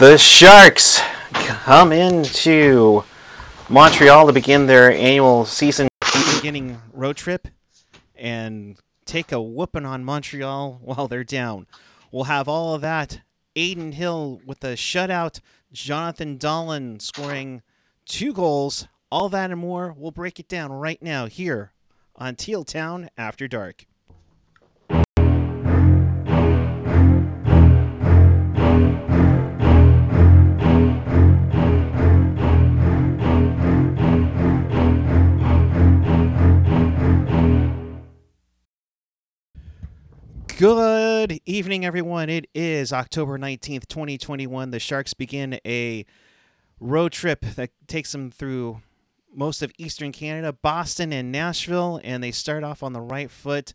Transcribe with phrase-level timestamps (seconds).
[0.00, 0.98] The Sharks
[1.34, 3.04] come into
[3.68, 5.88] Montreal to begin their annual season
[6.36, 7.48] beginning road trip
[8.16, 11.66] and take a whooping on Montreal while they're down.
[12.10, 13.20] We'll have all of that.
[13.54, 15.40] Adin Hill with a shutout,
[15.70, 17.60] Jonathan Dahlen scoring
[18.06, 19.94] two goals, all that and more.
[19.94, 21.72] We'll break it down right now here
[22.16, 23.84] on Teal Town After Dark.
[40.60, 42.28] Good evening, everyone.
[42.28, 44.70] It is October 19th, 2021.
[44.70, 46.04] The Sharks begin a
[46.78, 48.82] road trip that takes them through
[49.34, 53.72] most of Eastern Canada, Boston, and Nashville, and they start off on the right foot,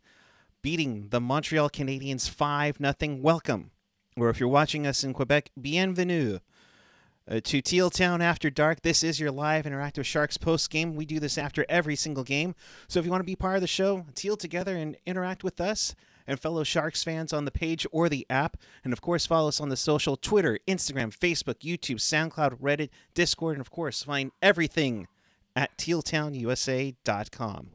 [0.62, 3.16] beating the Montreal Canadiens 5 0.
[3.20, 3.72] Welcome,
[4.16, 6.38] or if you're watching us in Quebec, bienvenue.
[7.28, 8.84] Uh, to Teal Town After Dark.
[8.84, 10.94] This is your live interactive Sharks post game.
[10.94, 12.54] We do this after every single game.
[12.88, 15.60] So if you want to be part of the show, teal together and interact with
[15.60, 15.96] us,
[16.28, 18.58] and fellow Sharks fans on the page or the app.
[18.84, 23.56] And of course, follow us on the social Twitter, Instagram, Facebook, YouTube, SoundCloud, Reddit, Discord,
[23.56, 25.08] and of course, find everything
[25.56, 27.70] at tealtownusa.com.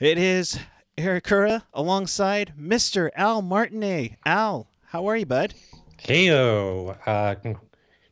[0.00, 0.58] It is
[0.98, 3.10] Eric Cura alongside Mr.
[3.14, 4.16] Al Martinet.
[4.24, 5.54] Al, how are you, bud?
[6.02, 6.96] Heyo.
[7.06, 7.34] Uh,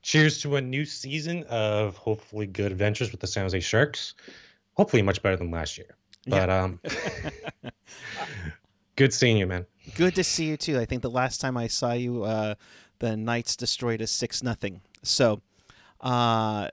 [0.02, 4.14] cheers to a new season of hopefully good adventures with the San Jose Sharks.
[4.74, 5.96] Hopefully, much better than last year.
[6.26, 6.62] But yeah.
[6.62, 6.80] um,
[8.96, 9.66] Good seeing you, man.
[9.96, 10.78] Good to see you too.
[10.78, 12.54] I think the last time I saw you, uh,
[12.98, 14.82] the Knights destroyed us six nothing.
[15.02, 15.40] So,
[16.00, 16.68] uh,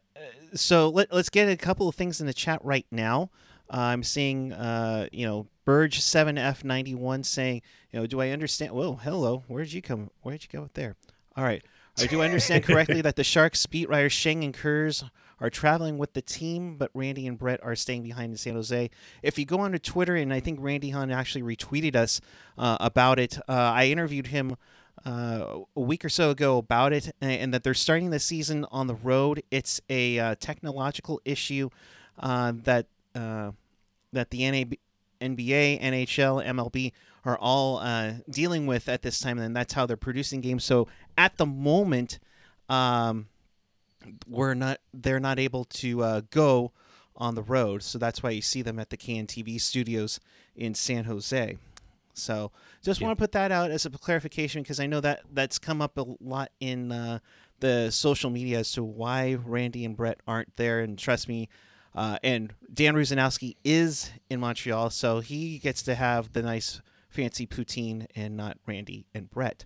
[0.54, 3.30] so let, us get a couple of things in the chat right now.
[3.72, 7.62] Uh, I'm seeing, uh, you know, Burge seven F ninety one saying,
[7.92, 8.74] you know, do I understand?
[8.74, 9.44] Whoa, hello.
[9.48, 10.10] Where did you come?
[10.22, 10.96] Where did you go there?
[11.36, 11.64] All right.
[12.00, 15.04] Uh, do understand correctly that the Sharks beat writers Sheng and Kurz
[15.42, 18.90] are traveling with the team, but Randy and Brett are staying behind in San Jose.
[19.22, 22.22] If you go onto Twitter, and I think Randy Hahn actually retweeted us
[22.58, 24.56] uh, about it, uh, I interviewed him.
[25.06, 28.88] Uh, a week or so ago about it, and, that they're starting the season on
[28.88, 29.42] the road.
[29.50, 31.70] It's a uh, technological issue
[32.20, 33.52] uh, that uh,
[34.12, 34.74] that the NAB,
[35.22, 36.92] NBA, NHL, MLB
[37.26, 40.64] are all uh, dealing with at this time, and that's how they're producing games.
[40.64, 40.88] So
[41.18, 42.20] at the moment,
[42.70, 43.28] um,
[44.28, 46.72] we're not they're not able to uh, go
[47.16, 50.20] on the road, so that's why you see them at the KNTV studios
[50.56, 51.58] in San Jose.
[52.14, 52.52] So
[52.84, 53.08] just yeah.
[53.08, 55.98] want to put that out as a clarification because I know that that's come up
[55.98, 57.20] a lot in uh,
[57.60, 60.82] the social media as to why Randy and Brett aren't there.
[60.82, 61.50] And trust me,
[61.96, 67.46] uh, and Dan Rusanowsky is in Montreal, so he gets to have the nice fancy
[67.46, 69.66] poutine and not Randy and Brett.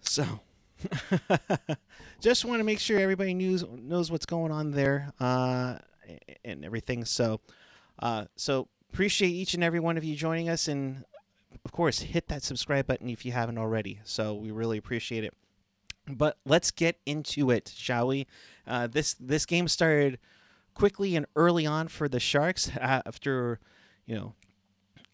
[0.00, 0.40] So
[2.20, 5.78] just want to make sure everybody knows knows what's going on there uh,
[6.44, 7.04] and everything.
[7.04, 7.40] So,
[7.98, 11.04] uh, so appreciate each and every one of you joining us, and
[11.64, 14.00] of course, hit that subscribe button if you haven't already.
[14.04, 15.34] So we really appreciate it.
[16.08, 18.26] But let's get into it, shall we?
[18.66, 20.18] Uh, this this game started
[20.74, 23.60] quickly and early on for the Sharks after
[24.04, 24.34] you know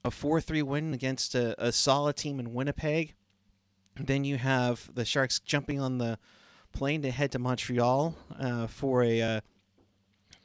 [0.05, 3.15] a four three win against a, a solid team in Winnipeg.
[4.01, 6.19] Then you have the Sharks jumping on the
[6.73, 9.41] plane to head to Montreal uh, for a uh,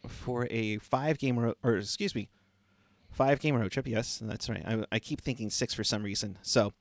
[0.08, 2.30] for a five game ro- or excuse me,
[3.10, 3.88] five game road trip.
[3.88, 4.64] Yes, that's right.
[4.66, 6.38] I, I keep thinking six for some reason.
[6.42, 6.74] So,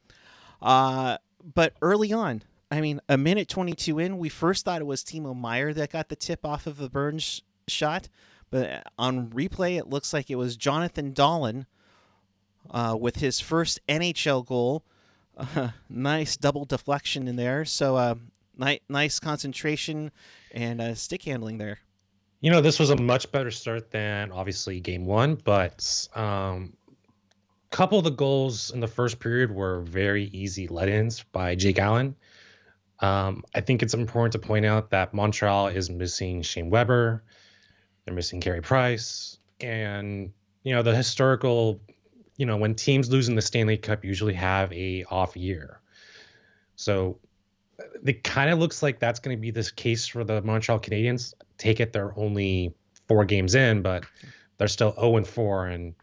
[0.61, 1.19] uh,
[1.55, 5.05] but early on, I mean, a minute twenty two in, we first thought it was
[5.05, 8.09] Timo Meier that got the tip off of the Burns shot,
[8.51, 11.67] but on replay, it looks like it was Jonathan Dahlen
[12.71, 14.85] uh, with his first NHL goal
[15.37, 17.65] uh, nice double deflection in there.
[17.65, 18.15] So uh,
[18.57, 20.11] ni- nice concentration
[20.53, 21.79] and uh, stick handling there.
[22.41, 26.75] You know, this was a much better start than obviously game one, but um,
[27.71, 32.15] couple of the goals in the first period were very easy let-ins by Jake Allen.
[33.01, 37.23] Um, I think it's important to point out that Montreal is missing Shea Weber,
[38.05, 41.81] they're missing Carey Price, and you know the historical
[42.37, 45.81] you know when teams losing the Stanley Cup usually have a off year.
[46.77, 47.19] So
[48.05, 51.35] it kind of looks like that's going to be this case for the Montreal Canadiens.
[51.59, 52.75] Take it, they're only
[53.09, 54.05] four games in, but
[54.59, 55.95] they're still 0 and 4, and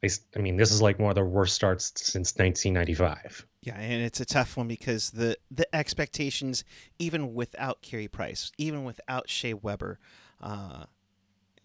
[0.00, 3.46] they, I mean, this is like one of their worst starts since 1995.
[3.62, 6.62] Yeah, and it's a tough one because the the expectations,
[7.00, 9.98] even without Carey Price, even without Shea Weber,
[10.40, 10.84] uh,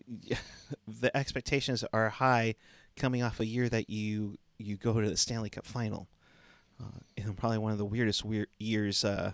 [0.87, 2.55] the expectations are high
[2.95, 6.07] coming off a year that you you go to the Stanley Cup final.
[6.79, 9.31] Uh, and probably one of the weirdest weird years uh,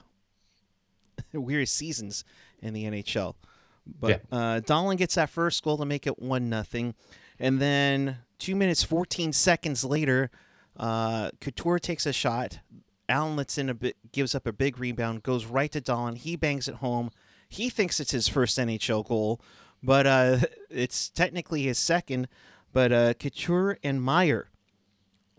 [1.33, 2.23] weirdest seasons
[2.61, 3.35] in the NHL.
[3.99, 4.37] But yeah.
[4.37, 6.93] uh, Dahlen gets that first goal to make it one nothing,
[7.39, 10.29] and then two minutes fourteen seconds later,
[10.75, 12.59] uh, Couture takes a shot.
[13.09, 16.17] Allen lets in a bit, gives up a big rebound, goes right to Dahlen.
[16.17, 17.11] He bangs it home.
[17.47, 19.39] He thinks it's his first NHL goal,
[19.81, 20.39] but uh,
[20.69, 22.27] it's technically his second.
[22.77, 24.51] But uh, Couture and Meier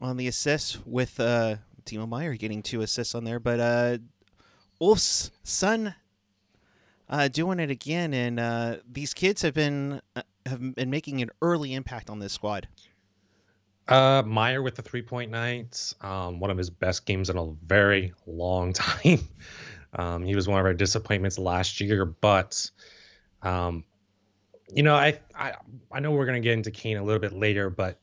[0.01, 3.39] on the assists with uh, Timo Meier getting two assists on there.
[3.39, 3.99] But uh,
[4.81, 5.95] Ulf's son
[7.09, 11.31] uh, doing it again, and uh, these kids have been uh, have been making an
[11.41, 12.67] early impact on this squad.
[13.87, 17.53] Uh, Meier with the three point nights, um, one of his best games in a
[17.65, 19.21] very long time.
[19.93, 22.69] um, he was one of our disappointments last year, but
[23.43, 23.85] um,
[24.73, 25.55] you know, I, I
[25.93, 28.01] I know we're gonna get into Kane a little bit later, but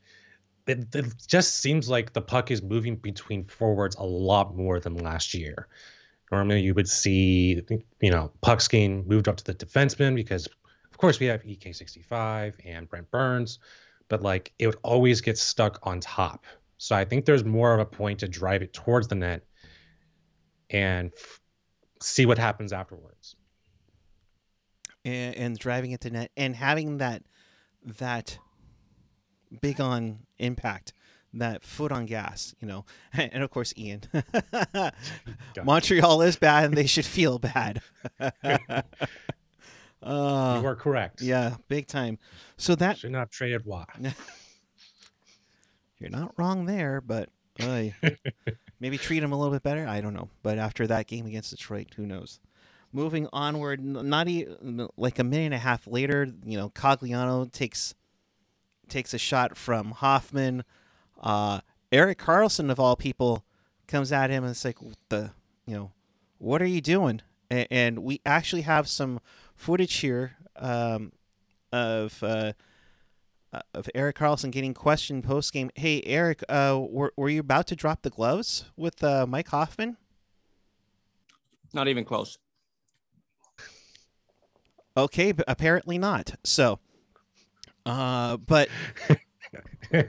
[0.66, 4.96] it, it just seems like the puck is moving between forwards a lot more than
[4.96, 5.68] last year.
[6.32, 7.62] Normally, you would see,
[8.00, 10.46] you know, pucks getting moved up to the defenseman because,
[10.90, 13.60] of course, we have EK65 and Brent Burns,
[14.08, 16.44] but like it would always get stuck on top.
[16.78, 19.44] So I think there's more of a point to drive it towards the net
[20.68, 21.40] and f-
[22.02, 23.36] see what happens afterwards.
[25.06, 27.22] And, and driving it to net and having that
[27.84, 28.38] that
[29.60, 30.92] big on impact
[31.34, 32.84] that foot on gas, you know.
[33.12, 34.02] And of course, Ian.
[35.64, 37.80] Montreal is bad and they should feel bad.
[38.20, 38.32] uh,
[40.02, 41.22] you are correct.
[41.22, 42.18] Yeah, big time.
[42.56, 43.84] So that should not traded why.
[45.98, 47.30] You're not wrong there, but
[47.60, 47.84] uh,
[48.80, 49.86] maybe treat him a little bit better.
[49.86, 50.28] I don't know.
[50.42, 52.40] But after that game against Detroit, who knows?
[52.92, 57.94] Moving onward, not even like a minute and a half later, you know, Cogliano takes
[58.88, 60.62] takes a shot from Hoffman
[61.20, 61.60] uh,
[61.92, 63.44] Erik Karlsson, of all people,
[63.86, 64.78] comes at him and it's like,
[65.08, 65.30] the,
[65.66, 65.92] you know,
[66.38, 67.22] what are you doing?
[67.50, 69.20] And, and we actually have some
[69.54, 71.12] footage here um,
[71.72, 72.52] of uh,
[73.52, 75.70] uh of Erik Karlsson getting questioned post game.
[75.74, 79.96] Hey, Eric, uh, were, were you about to drop the gloves with uh, Mike Hoffman?
[81.72, 82.38] Not even close.
[84.96, 86.34] Okay, but apparently not.
[86.44, 86.78] So,
[87.84, 88.68] uh, but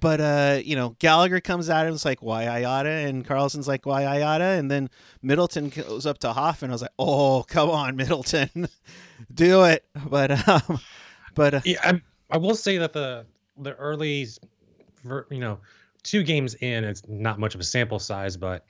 [0.00, 3.84] but uh, you know, Gallagher comes at him, it's like why Ayata, and Karlsson's like
[3.86, 4.88] why Ayata, and then
[5.22, 6.70] Middleton goes up to Hoffman.
[6.70, 8.68] I was like, oh, come on, Middleton,
[9.34, 9.84] do it.
[10.08, 10.80] But um,
[11.34, 13.26] but uh, yeah, I, I will say that the
[13.58, 14.26] the early,
[15.30, 15.58] you know,
[16.02, 18.64] two games in, it's not much of a sample size, but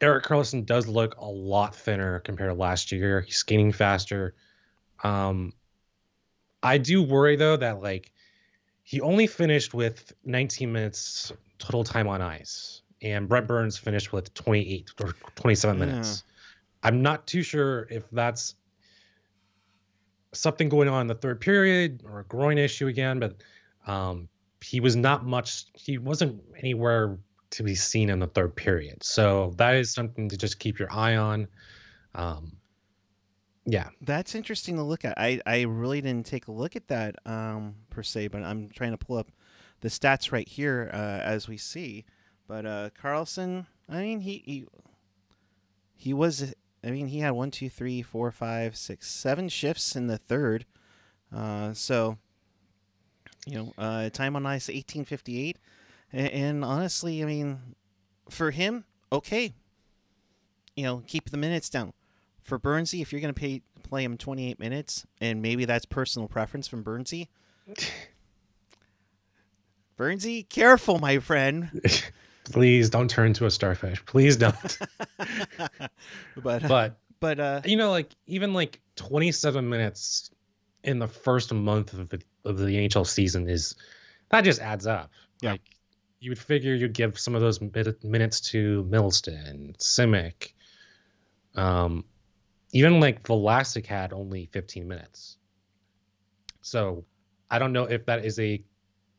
[0.00, 3.20] Erik Karlsson does look a lot thinner compared to last year.
[3.20, 4.34] He's skating faster.
[5.02, 5.52] Um,
[6.62, 8.12] I do worry though that like
[8.82, 14.32] he only finished with 19 minutes total time on ice, and Brent Burns finished with
[14.34, 16.24] 28 or 27 minutes.
[16.26, 16.88] Yeah.
[16.88, 18.54] I'm not too sure if that's
[20.32, 23.36] something going on in the third period or a groin issue again, but
[23.86, 24.28] um,
[24.60, 25.66] he was not much.
[25.74, 27.18] He wasn't anywhere
[27.52, 29.02] to be seen in the third period.
[29.02, 31.48] So that is something to just keep your eye on.
[32.14, 32.56] Um,
[33.64, 35.16] yeah, that's interesting to look at.
[35.16, 38.90] I I really didn't take a look at that um, per se, but I'm trying
[38.90, 39.30] to pull up
[39.80, 42.04] the stats right here uh, as we see.
[42.48, 44.64] But uh, Karlsson, I mean, he, he
[45.94, 46.54] he was.
[46.84, 50.66] I mean, he had one, two, three, four, five, six, seven shifts in the third.
[51.32, 52.18] Uh, so,
[53.46, 55.58] you know, uh, time on ice, eighteen fifty eight,
[56.12, 57.58] and, and honestly, I mean,
[58.28, 59.52] for him, okay.
[60.76, 61.92] You know, keep the minutes down
[62.42, 66.28] for Burnsy, if you're going to pay play him 28 minutes, and maybe that's personal
[66.28, 67.28] preference from Burnsy.
[69.98, 71.82] Burnsy, careful, my friend.
[72.44, 74.04] Please don't turn into a starfish.
[74.04, 74.56] Please don't.
[76.42, 80.30] but but but uh, you know, like even like 27 minutes
[80.82, 83.76] in the first month of the, of the NHL season is
[84.30, 85.12] that just adds up.
[85.40, 85.52] Yeah.
[85.52, 85.62] Like
[86.22, 87.60] you would figure you'd give some of those
[88.04, 90.52] minutes to Middleton, Simek,
[91.56, 92.04] um,
[92.72, 95.36] even like Vlasic had only 15 minutes.
[96.60, 97.04] So
[97.50, 98.62] I don't know if that is a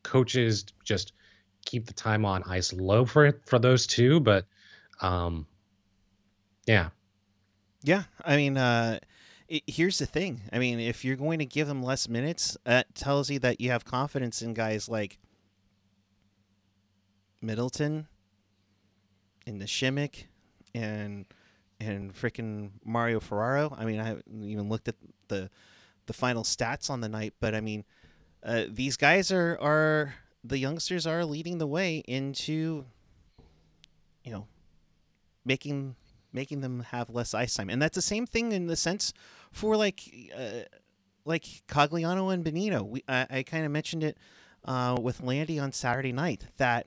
[0.02, 1.12] coaches just
[1.66, 4.46] keep the time on ice low for for those two, but
[5.02, 5.46] um,
[6.66, 6.88] yeah,
[7.82, 8.04] yeah.
[8.24, 8.98] I mean, uh,
[9.46, 10.40] it, here's the thing.
[10.54, 13.70] I mean, if you're going to give them less minutes, that tells you that you
[13.72, 15.18] have confidence in guys like
[17.44, 18.08] Middleton,
[19.46, 20.24] in the Simek,
[20.74, 21.26] and
[21.80, 23.74] and freaking Mario Ferraro.
[23.76, 24.96] I mean, I haven't even looked at
[25.28, 25.50] the
[26.06, 27.84] the final stats on the night, but I mean,
[28.42, 32.84] uh, these guys are are the youngsters are leading the way into
[34.22, 34.46] you know
[35.44, 35.96] making
[36.32, 39.12] making them have less ice time, and that's the same thing in the sense
[39.52, 40.02] for like
[40.36, 40.62] uh,
[41.24, 42.82] like Cogliano and Benito.
[42.82, 44.18] We I, I kind of mentioned it
[44.64, 46.86] uh, with Landy on Saturday night that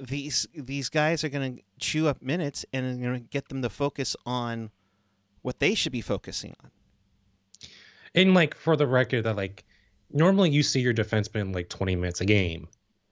[0.00, 3.68] these these guys are going to chew up minutes and going to get them to
[3.68, 4.70] focus on
[5.42, 6.70] what they should be focusing on.
[8.14, 9.64] And like for the record, that like
[10.12, 12.68] normally you see your defenseman like 20 minutes a game,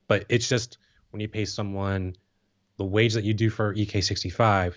[0.09, 0.79] but it's just
[1.11, 2.17] when you pay someone
[2.79, 4.75] the wage that you do for EK65,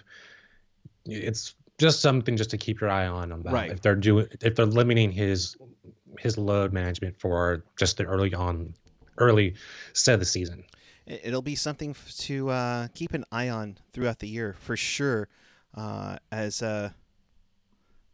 [1.05, 3.71] it's just something just to keep your eye on about Right.
[3.71, 5.55] if they're doing if they're limiting his
[6.17, 8.73] his load management for just the early on
[9.17, 9.55] early
[9.93, 10.63] set of the season.
[11.09, 15.27] It- It'll be something to uh, keep an eye on throughout the year for sure.
[15.75, 16.91] Uh, as uh,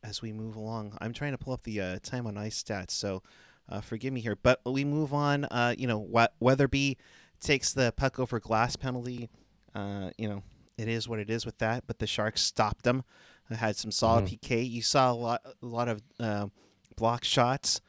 [0.03, 2.91] as we move along, I'm trying to pull up the uh, time on ice stats,
[2.91, 3.23] so
[3.69, 4.35] uh, forgive me here.
[4.35, 5.45] But we move on.
[5.45, 6.97] Uh, you know, Wa- Weatherby
[7.39, 9.29] takes the puck over glass penalty.
[9.73, 10.43] Uh, you know,
[10.77, 11.85] it is what it is with that.
[11.87, 13.03] But the Sharks stopped them.
[13.51, 14.67] Had some solid PK.
[14.69, 16.47] You saw a lot, a lot of uh,
[16.95, 17.79] block shots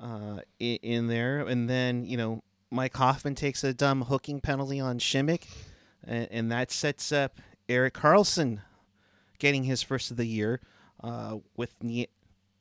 [0.00, 2.42] uh, in, in there, and then you know
[2.72, 5.46] Mike Hoffman takes a dumb hooking penalty on Simek,
[6.04, 7.38] and, and that sets up
[7.68, 8.62] Erik Karlsson
[9.38, 10.60] getting his first of the year
[11.04, 11.74] uh, with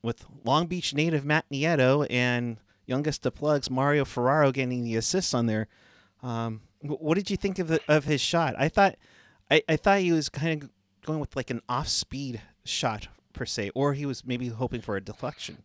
[0.03, 5.33] with Long Beach native Matt Nieto and youngest of plugs Mario Ferraro getting the assists
[5.33, 5.67] on there.
[6.21, 8.55] Um, what did you think of the, of his shot?
[8.57, 8.95] I thought
[9.49, 10.69] I, I thought he was kind of
[11.05, 14.97] going with like an off speed shot per se, or he was maybe hoping for
[14.97, 15.59] a deflection.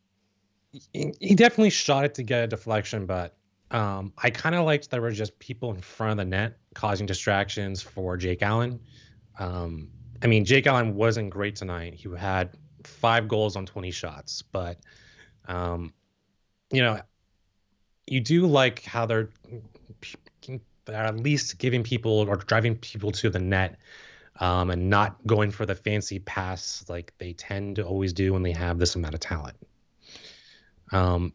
[0.92, 3.34] he definitely shot it to get a deflection, but
[3.76, 7.04] um, I kind of liked there were just people in front of the net causing
[7.04, 8.80] distractions for Jake Allen.
[9.38, 9.90] Um,
[10.22, 11.92] I mean, Jake Allen wasn't great tonight.
[11.92, 14.78] He had five goals on 20 shots, but
[15.46, 15.92] um,
[16.70, 17.02] you know,
[18.06, 19.28] you do like how they're,
[20.86, 23.78] they're at least giving people or driving people to the net
[24.40, 28.42] um, and not going for the fancy pass like they tend to always do when
[28.42, 29.58] they have this amount of talent.
[30.92, 31.34] Um,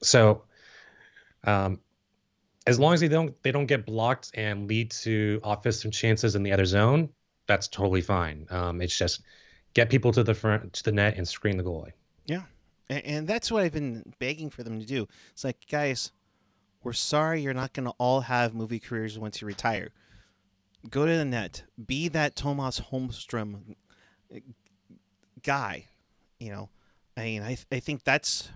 [0.00, 0.44] so
[1.44, 1.80] um,
[2.66, 6.42] as long as they don't they don't get blocked and lead to offensive chances in
[6.42, 7.08] the other zone,
[7.46, 8.46] that's totally fine.
[8.50, 9.22] Um, it's just
[9.74, 11.92] get people to the front to the net and screen the goalie.
[12.26, 12.42] Yeah,
[12.88, 15.08] and, and that's what I've been begging for them to do.
[15.32, 16.12] It's like, guys,
[16.82, 19.90] we're sorry you're not going to all have movie careers once you retire.
[20.90, 21.62] Go to the net.
[21.84, 23.76] Be that Tomas Holmstrom
[25.42, 25.86] guy.
[26.38, 26.70] You know,
[27.16, 28.50] I mean, I, I think that's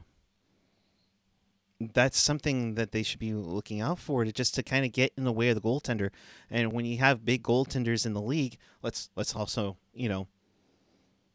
[1.79, 5.13] that's something that they should be looking out for to just to kind of get
[5.17, 6.11] in the way of the goaltender.
[6.51, 10.27] And when you have big goaltenders in the league, let's let's also you know,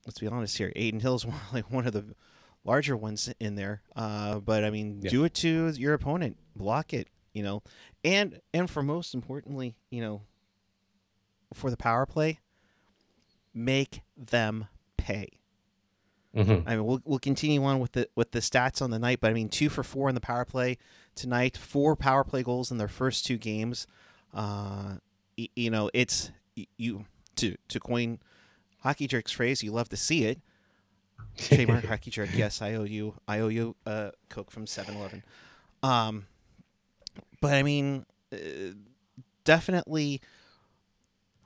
[0.05, 0.71] let's be honest here.
[0.75, 2.15] Adin Hill's one, like one of the
[2.63, 3.81] larger ones in there.
[3.95, 5.09] Uh, but I mean, Yeah.
[5.11, 7.61] do it to your opponent, block it, you know,
[8.03, 10.21] and and for most importantly, you know,
[11.53, 12.39] for the power play,
[13.53, 14.67] make them
[14.97, 15.27] pay.
[16.35, 16.63] Mhm.
[16.65, 19.31] I mean, we'll we'll continue on with the with the stats on the night, but
[19.31, 20.77] I mean, two for four in the power play
[21.13, 23.85] tonight, four power play goals in their first two games.
[24.33, 24.95] Uh,
[25.37, 26.31] y- you know, it's
[26.77, 28.19] you to to coin
[28.79, 30.39] hockey jerk's phrase, you love to see it.
[31.37, 32.29] Trademark hockey jerk.
[32.33, 33.15] Yes, I owe you.
[33.27, 35.23] I owe you a Coke from 7-Eleven.
[35.83, 36.25] Um,
[37.41, 38.37] but I mean, uh,
[39.43, 40.21] definitely,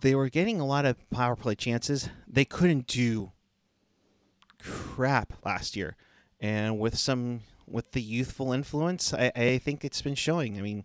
[0.01, 2.09] they were getting a lot of power play chances.
[2.27, 3.31] They couldn't do
[4.65, 5.95] crap last year,
[6.39, 10.57] and with some with the youthful influence, I, I think it's been showing.
[10.57, 10.83] I mean,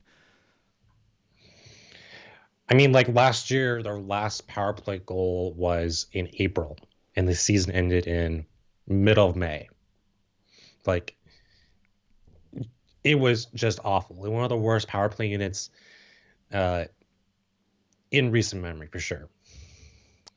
[2.69, 6.79] I mean, like last year, their last power play goal was in April,
[7.17, 8.47] and the season ended in
[8.87, 9.69] middle of May.
[10.87, 11.17] Like,
[13.03, 14.17] it was just awful.
[14.17, 15.71] One of the worst power play units
[16.53, 16.85] uh,
[18.11, 19.29] in recent memory, for sure.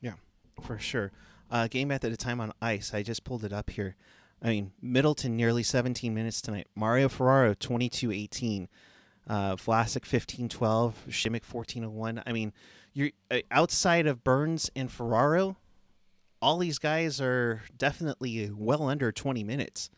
[0.02, 0.14] Yeah,
[0.62, 1.12] for sure.
[1.54, 2.96] Uh, game at the time on ice.
[2.96, 3.96] I just pulled it up here.
[4.42, 6.68] I mean, Middleton nearly 17 minutes tonight.
[6.76, 8.68] Mario Ferraro 22-18.
[9.28, 10.94] Uh, Vlasic 15-12.
[11.10, 12.24] Simek 14-01.
[12.26, 12.54] I mean,
[12.94, 15.58] you're uh, outside of Burns and Ferraro.
[16.42, 19.90] All these guys are definitely well under 20 minutes,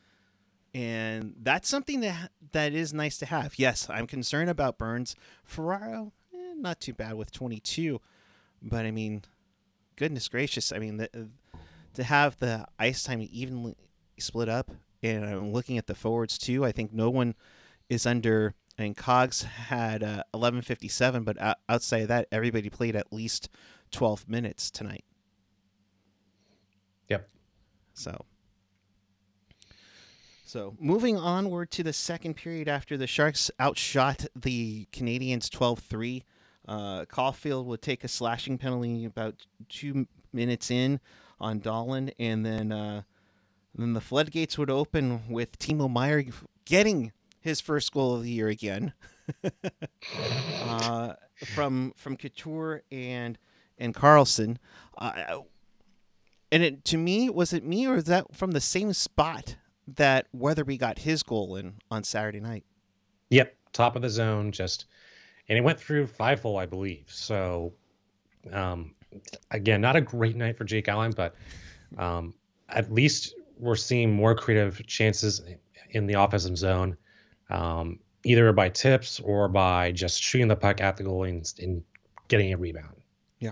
[0.74, 3.58] and that's something that that is nice to have.
[3.58, 5.16] Yes, I'm concerned about Burns.
[5.44, 8.00] Ferraro, eh, not too bad with 22,
[8.62, 9.24] but I mean,
[9.96, 10.72] goodness gracious!
[10.72, 11.30] I mean, the,
[11.96, 13.76] to have the ice time evenly
[14.20, 14.72] split up,
[15.04, 16.64] and I'm looking at the forwards too.
[16.66, 17.36] I think no one
[17.90, 18.54] is under.
[18.78, 21.38] I mean, Cogs had uh, 11:57, but
[21.70, 23.50] outside of that, everybody played at least
[23.92, 25.06] 12 minutes tonight.
[27.10, 27.30] Yep.
[27.94, 28.26] So.
[30.46, 36.24] So moving onward to the second period after the Sharks outshot the Canadiens 12-3,
[36.68, 39.36] uh, Caufield would take a slashing penalty about
[39.68, 41.00] two minutes in
[41.40, 43.04] on Dahlen, and then uh,
[43.74, 46.26] then the floodgates would open with Timo Meier
[46.66, 48.94] getting his first goal of the year again
[50.64, 51.14] uh,
[51.54, 53.38] from from Couture and
[53.78, 54.58] and Karlsson.
[54.98, 55.40] Uh,
[56.52, 60.28] and it, to me, was it me or is that from the same spot that
[60.34, 62.64] Weatherby got his goal in on Saturday night?
[63.30, 64.86] Yep, top of the zone, just
[65.48, 67.06] and it went through five hole, I believe.
[67.08, 67.74] So,
[68.52, 68.95] um,
[69.52, 71.36] again, not a great night for Jake Allen, but
[71.98, 72.34] um,
[72.70, 75.42] at least we're seeing more creative chances
[75.92, 76.98] in the offensive zone,
[77.50, 81.84] um, either by tips or by just shooting the puck at the goal and, and
[82.28, 82.96] getting a rebound.
[83.40, 83.52] Yeah,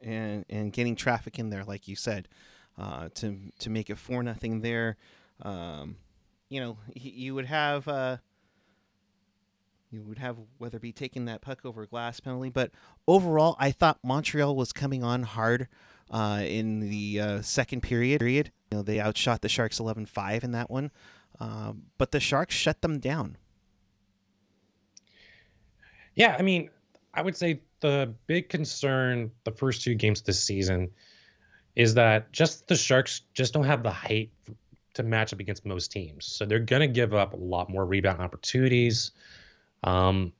[0.00, 2.28] and and getting traffic in there, like you said,
[2.78, 4.96] uh, to to make it four nothing there.
[5.42, 5.96] Um,
[6.48, 7.86] you know, you would have.
[7.88, 8.16] Uh,
[9.92, 12.48] you would have Weatherby taking that puck over glass penalty.
[12.48, 12.70] But
[13.06, 15.68] overall, I thought Montreal was coming on hard
[16.10, 18.20] uh, in the uh, second period.
[18.20, 18.50] Period.
[18.70, 20.90] You know, they outshot the Sharks 11-5 in that one,
[21.38, 23.36] uh, but the Sharks shut them down.
[26.14, 26.70] Yeah, I mean,
[27.12, 30.90] I would say the big concern the first two games this season
[31.76, 34.30] is that just the Sharks just don't have the height
[34.94, 36.26] to match up against most teams.
[36.26, 39.12] So they're going to give up a lot more rebound opportunities.
[39.82, 40.32] Um,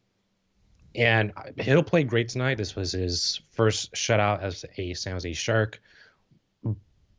[0.95, 2.59] and he'll play great tonight.
[2.59, 5.81] This was his first shutout as a San Jose Shark.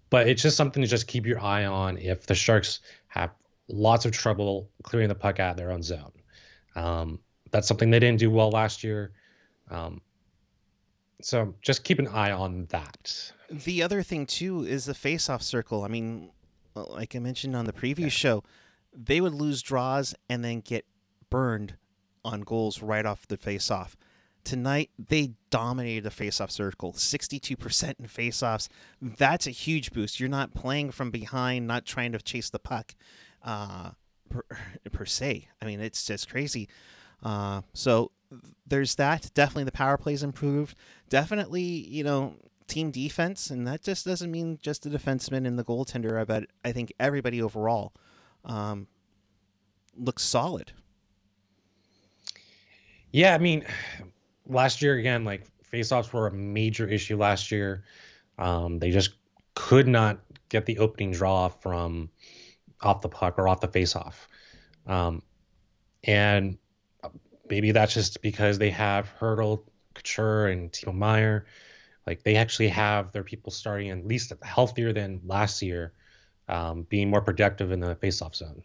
[0.09, 3.31] But it's just something to just keep your eye on if the Sharks have
[3.67, 6.11] lots of trouble clearing the puck out of their own zone.
[6.75, 9.11] Um, that's something they didn't do well last year.
[9.71, 10.01] Um,
[11.21, 13.31] so just keep an eye on that.
[13.49, 15.83] The other thing too is the face-off circle.
[15.83, 16.29] I mean,
[16.75, 18.29] like I mentioned on the previous yeah.
[18.29, 18.43] show,
[18.93, 20.85] they would lose draws and then get
[21.29, 21.75] burned
[22.23, 23.95] on goals right off the face-off.
[24.43, 28.67] Tonight they dominated the face-off circle, 62% in face-offs.
[29.01, 30.19] That's a huge boost.
[30.19, 32.93] You're not playing from behind, not trying to chase the puck
[33.43, 33.91] uh,
[34.29, 34.43] per,
[34.91, 35.47] per se.
[35.61, 36.67] I mean, it's just crazy.
[37.21, 38.11] Uh, so
[38.67, 39.31] there's that.
[39.33, 40.77] Definitely the power plays improved.
[41.09, 42.35] Definitely, you know,
[42.67, 46.25] team defense, and that just doesn't mean just the defenseman and the goaltender.
[46.25, 47.93] But I think everybody overall
[48.43, 48.87] um,
[49.95, 50.71] looks solid.
[53.13, 53.63] Yeah, I mean,
[54.47, 57.85] last year again, like faceoffs were a major issue last year.
[58.39, 59.11] Um, they just
[59.53, 62.09] could not get the opening draw from
[62.81, 64.15] off the puck or off the faceoff.
[64.87, 65.21] Um,
[66.03, 66.57] and
[67.47, 71.45] maybe that's just because they have Hertl, Couture, and Timo Meier.
[72.07, 75.93] Like they actually have their people starting at least healthier than last year,
[76.49, 78.63] um, being more productive in the faceoff zone.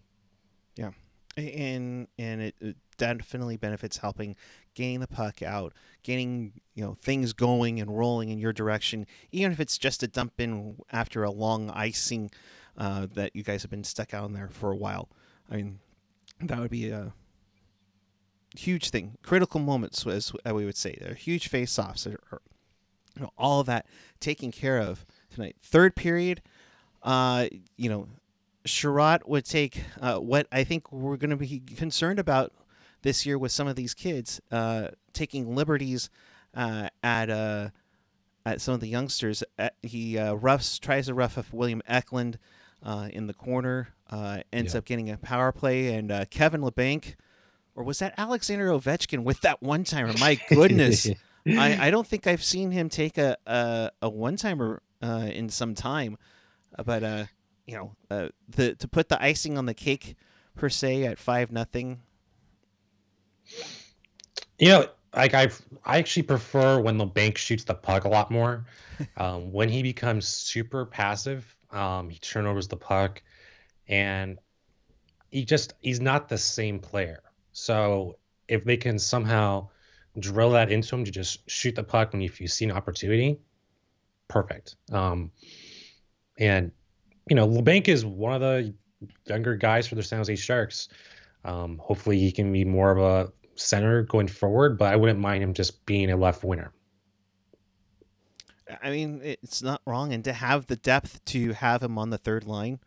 [0.75, 0.93] Yeah,
[1.37, 4.37] and and it, it definitely benefits helping
[4.75, 9.53] getting the puck out, getting you know things going and rolling in your direction, even
[9.53, 12.31] if it's just a dump in after a long icing
[12.77, 15.09] uh, that you guys have been stuck out in there for a while.
[15.51, 15.79] I mean,
[16.41, 17.13] that would be a
[18.57, 20.97] huge thing, critical moments, as we would say.
[21.01, 22.19] They're huge face-offs, or,
[23.17, 23.87] you know, all of that
[24.21, 25.57] taken care of tonight.
[25.63, 26.43] Third period,
[27.03, 28.09] uh, you know,
[28.65, 32.53] Chiarot would take uh, what I think we're going to be concerned about
[33.03, 36.11] this year with some of these kids uh, taking liberties
[36.55, 37.69] uh, at uh,
[38.45, 39.45] at some of the youngsters.
[39.59, 42.39] Uh, he uh, roughs tries to rough up William Eklund
[42.83, 43.89] uh, in the corner,
[44.53, 44.79] ends yeah.
[44.79, 47.15] up getting a power play, and Kevin Labanc,
[47.75, 50.13] or was that Alexander Ovechkin with that one timer?
[50.19, 51.09] My goodness,
[51.47, 55.75] I, I don't think I've seen him take a a, a one timer in some
[55.75, 56.17] time,
[56.85, 57.29] but
[57.67, 60.17] you know the to put the icing on the cake
[60.57, 62.01] per se at five nothing
[64.59, 65.49] you know, like I
[65.85, 68.67] I actually prefer when Labanc shoots the puck a lot more.
[69.17, 73.23] Um, when he becomes super passive, um, he turnovers the puck,
[73.87, 74.41] and
[75.31, 77.23] he just he's not the same player.
[77.53, 79.69] So if they can somehow
[80.19, 83.39] drill that into him to just shoot the puck when if you see an opportunity,
[84.27, 84.75] perfect.
[84.91, 85.31] Um,
[86.37, 86.73] and
[87.29, 88.75] you know, Labanc is one of the
[89.27, 90.89] younger guys for the San Jose Sharks.
[91.45, 95.43] Um, hopefully, he can be more of a center going forward, but I wouldn't mind
[95.43, 96.73] him just being a left winger.
[98.83, 102.19] I mean, it's not wrong, and to have the depth to have him on the
[102.19, 102.81] third line,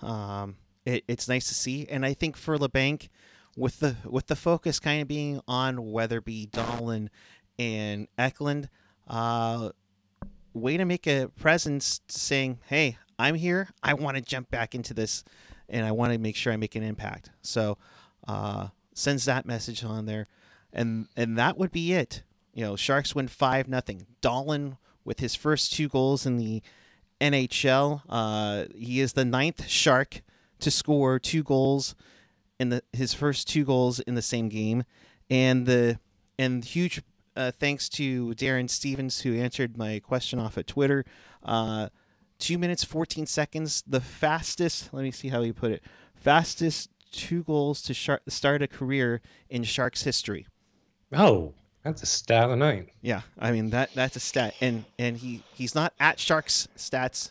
[0.00, 1.86] um, it, it's nice to see.
[1.88, 3.08] And I think for Labanc,
[3.56, 7.08] with the with the focus kind of being on Weatherby, Dahlen,
[7.58, 8.68] and Eklund,
[9.08, 9.70] uh,
[10.54, 13.68] way to make a presence saying, "Hey, I'm here.
[13.82, 15.24] I want to jump back into this,
[15.68, 17.78] and I want to make sure I make an impact." So,
[18.26, 20.26] uh, sends that message on there,
[20.72, 22.22] and and that would be it.
[22.52, 24.06] You know, Sharks win five nothing.
[24.22, 26.62] Dahlen with his first two goals in the
[27.20, 28.02] NHL.
[28.08, 30.22] Uh, he is the ninth Shark
[30.60, 31.94] to score two goals
[32.58, 34.84] in the his first two goals in the same game,
[35.30, 35.98] and the
[36.38, 37.02] and huge
[37.36, 41.04] uh, thanks to Darren Stevens who answered my question off at Twitter.
[41.42, 41.90] Uh,
[42.38, 44.92] two minutes fourteen seconds, the fastest.
[44.92, 45.82] Let me see how he put it.
[46.14, 50.46] Fastest two goals to shark, start a career in Sharks history.
[51.12, 52.90] Oh, that's a stat of the night.
[53.00, 57.30] Yeah, I mean that that's a stat, and and he he's not at Sharks stats.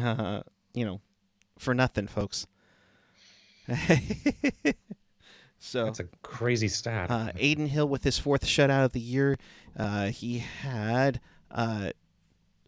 [0.00, 0.42] Uh,
[0.74, 1.00] you know,
[1.58, 2.46] for nothing, folks.
[5.58, 7.10] so That's a crazy stat.
[7.10, 9.36] uh, Adin Hill with his fourth shutout of the year.
[9.76, 11.20] Uh, he had
[11.50, 11.90] uh,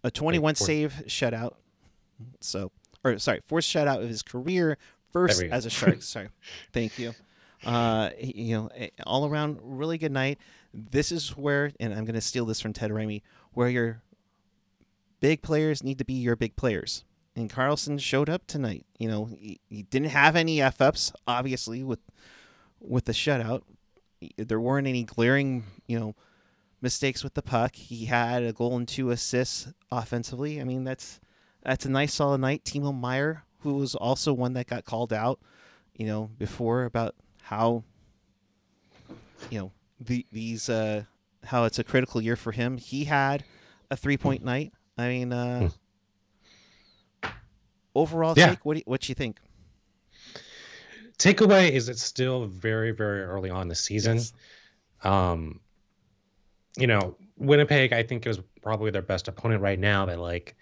[0.03, 0.67] a 21 fourth.
[0.67, 1.55] save shutout.
[2.41, 2.73] So,
[3.05, 4.77] or sorry, fourth shutout of his career,
[5.13, 5.57] first There we go.
[5.57, 6.03] as a Shark.
[6.03, 6.29] sorry,
[6.73, 7.13] thank you.
[7.65, 10.39] Uh, you know, eh, all around really good night.
[10.73, 14.03] This is where, and I'm going to steal this from Ted Raimi, where your
[15.21, 17.05] big players need to be your big players.
[17.35, 18.87] And Karlsson showed up tonight.
[18.99, 22.01] You know, he, he didn't have any f ups, obviously, with
[22.81, 23.63] with the shutout.
[24.37, 26.15] There weren't any glaring, you know,
[26.81, 27.75] mistakes with the puck.
[27.77, 30.61] He had a goal and two assists offensively.
[30.61, 31.21] I mean, that's
[31.65, 32.65] that's a nice solid night.
[32.65, 35.41] Timo Meier, who was also one that got called out,
[35.95, 37.83] you know, before about how,
[39.51, 41.05] you know, the these uh
[41.45, 42.77] how it's a critical year for him.
[42.77, 43.45] He had
[43.91, 44.73] a three point night.
[44.97, 45.71] I mean, uh
[47.95, 48.51] overall Yeah.
[48.51, 49.39] take what do you, what you think?
[51.19, 54.19] Takeaway is it's still very, very early on the season.
[54.19, 54.33] Yes.
[55.03, 55.61] Um,
[56.77, 60.07] you know, Winnipeg, I think is probably their best opponent right now.
[60.07, 60.55] That like,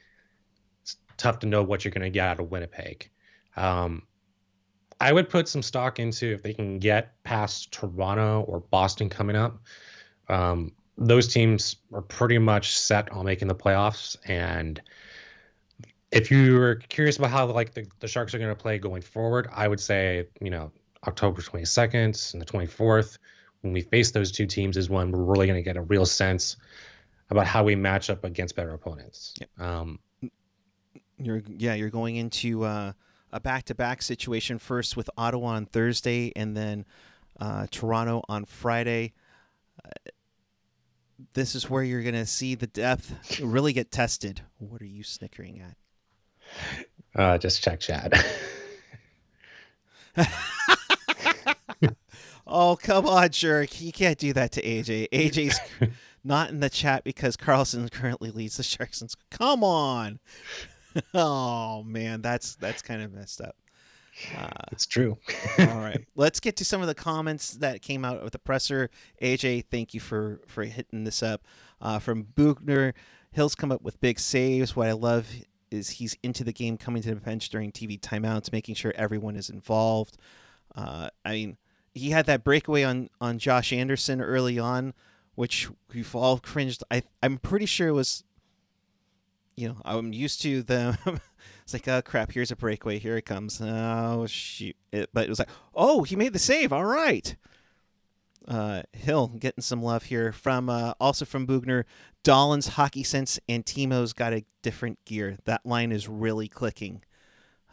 [1.16, 3.10] tough to know what you're going to get out of Winnipeg.
[3.56, 4.02] Um,
[5.00, 9.36] I would put some stock into if they can get past Toronto or Boston coming
[9.36, 9.58] up.
[10.28, 14.80] Um, those teams are pretty much set on making the playoffs, and
[16.10, 19.02] if you were curious about how like the, the Sharks are going to play going
[19.02, 20.72] forward, I would say you know
[21.06, 23.18] October 22nd and the 24th
[23.60, 26.06] when we face those two teams is when we're really going to get a real
[26.06, 26.56] sense
[27.30, 29.34] about how we match up against better opponents.
[29.58, 29.98] Um,
[31.18, 32.92] You're yeah, you're going into uh,
[33.32, 36.84] a back-to-back situation first with Ottawa on Thursday, and then
[37.40, 39.12] uh, Toronto on Friday.
[39.84, 39.88] Uh,
[41.32, 44.42] this is where you're going to see the depth really get tested.
[44.58, 46.86] What are you snickering at?
[47.20, 48.12] uh, just check Chad.
[52.48, 53.80] Oh come on, jerk!
[53.80, 55.08] You can't do that to AJ.
[55.10, 55.58] AJ's
[56.24, 59.00] not in the chat because Karlsson currently leads the Sharks.
[59.00, 60.20] and- Come on!
[61.14, 63.56] Oh man, that's that's kind of messed up.
[64.36, 65.16] Uh, it's true.
[65.58, 68.90] All right, let's get to some of the comments that came out with the presser.
[69.20, 71.42] AJ, thank you for for hitting this up.
[71.80, 72.94] Uh, from Boughner,
[73.32, 74.74] Hill's come up with big saves.
[74.74, 75.28] What I love
[75.70, 79.36] is he's into the game, coming to the bench during TV timeouts, making sure everyone
[79.36, 80.16] is involved.
[80.74, 81.56] Uh, I mean,
[81.94, 84.94] he had that breakaway on on Josh Anderson early on,
[85.34, 86.82] which we've all cringed.
[86.90, 88.24] I I'm pretty sure it was.
[89.56, 90.98] You know, I'm used to the.
[91.62, 92.32] it's like, oh crap!
[92.32, 92.98] Here's a breakaway.
[92.98, 93.60] Here it comes.
[93.62, 94.76] Oh shoot!
[94.92, 96.72] It, but it was like, oh, he made the save.
[96.72, 97.34] All right.
[98.46, 101.84] Uh, Hill getting some love here from uh, also from Boughner.
[102.22, 105.38] Dahlen's hockey sense and Timo's got a different gear.
[105.44, 107.02] That line is really clicking.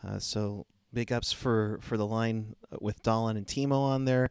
[0.06, 4.30] Uh, so big ups for for the line with Dolan and Timo on there.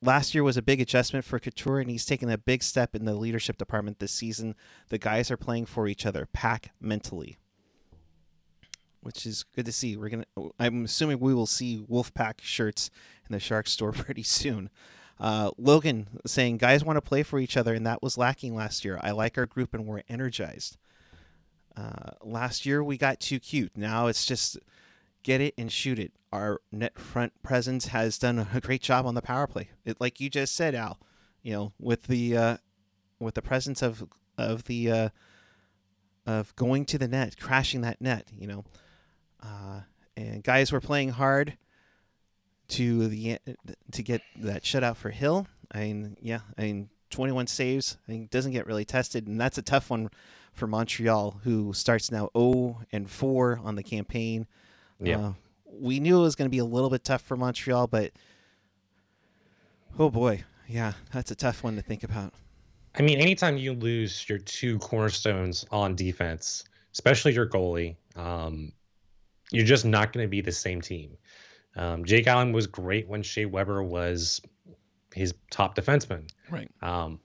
[0.00, 3.04] Last year was a big adjustment for Couture, and he's taken a big step in
[3.04, 4.54] the leadership department this season.
[4.90, 7.38] The guys are playing for each other, pack mentally,
[9.00, 9.96] which is good to see.
[9.96, 10.50] We're gonna.
[10.60, 12.90] I'm assuming we will see Wolfpack shirts
[13.28, 14.70] in the Sharks store pretty soon.
[15.18, 18.84] Uh, Logan saying, "Guys want to play for each other, and that was lacking last
[18.84, 19.00] year.
[19.02, 20.76] I like our group, and we're energized.
[21.76, 23.76] Uh, last year we got too cute.
[23.76, 24.58] Now it's just
[25.22, 26.12] get it and shoot it.
[26.32, 29.70] Our net front presence has done a great job on the power play.
[29.84, 30.98] It, like you just said, Al.
[31.42, 32.56] You know, with the uh,
[33.18, 34.04] with the presence of
[34.36, 35.08] of the uh,
[36.26, 38.30] of going to the net, crashing that net.
[38.36, 38.64] You know,
[39.42, 39.80] uh,
[40.16, 41.56] and guys were playing hard
[42.68, 43.38] to the
[43.92, 45.46] to get that shutout for Hill.
[45.72, 47.98] I mean, yeah, I mean, 21 saves.
[48.06, 50.10] I think doesn't get really tested, and that's a tough one
[50.52, 54.46] for Montreal, who starts now 0 and 4 on the campaign.
[55.00, 55.18] Yeah.
[55.18, 55.32] Uh,
[55.80, 58.12] we knew it was going to be a little bit tough for Montreal, but
[59.98, 62.34] oh boy, yeah, that's a tough one to think about.
[62.94, 68.72] I mean, anytime you lose your two cornerstones on defense, especially your goalie, um,
[69.52, 71.16] you're just not going to be the same team.
[71.76, 74.40] Um, Jake Allen was great when Shea Weber was
[75.14, 76.28] his top defenseman.
[76.50, 76.70] Right.
[76.82, 77.20] Um,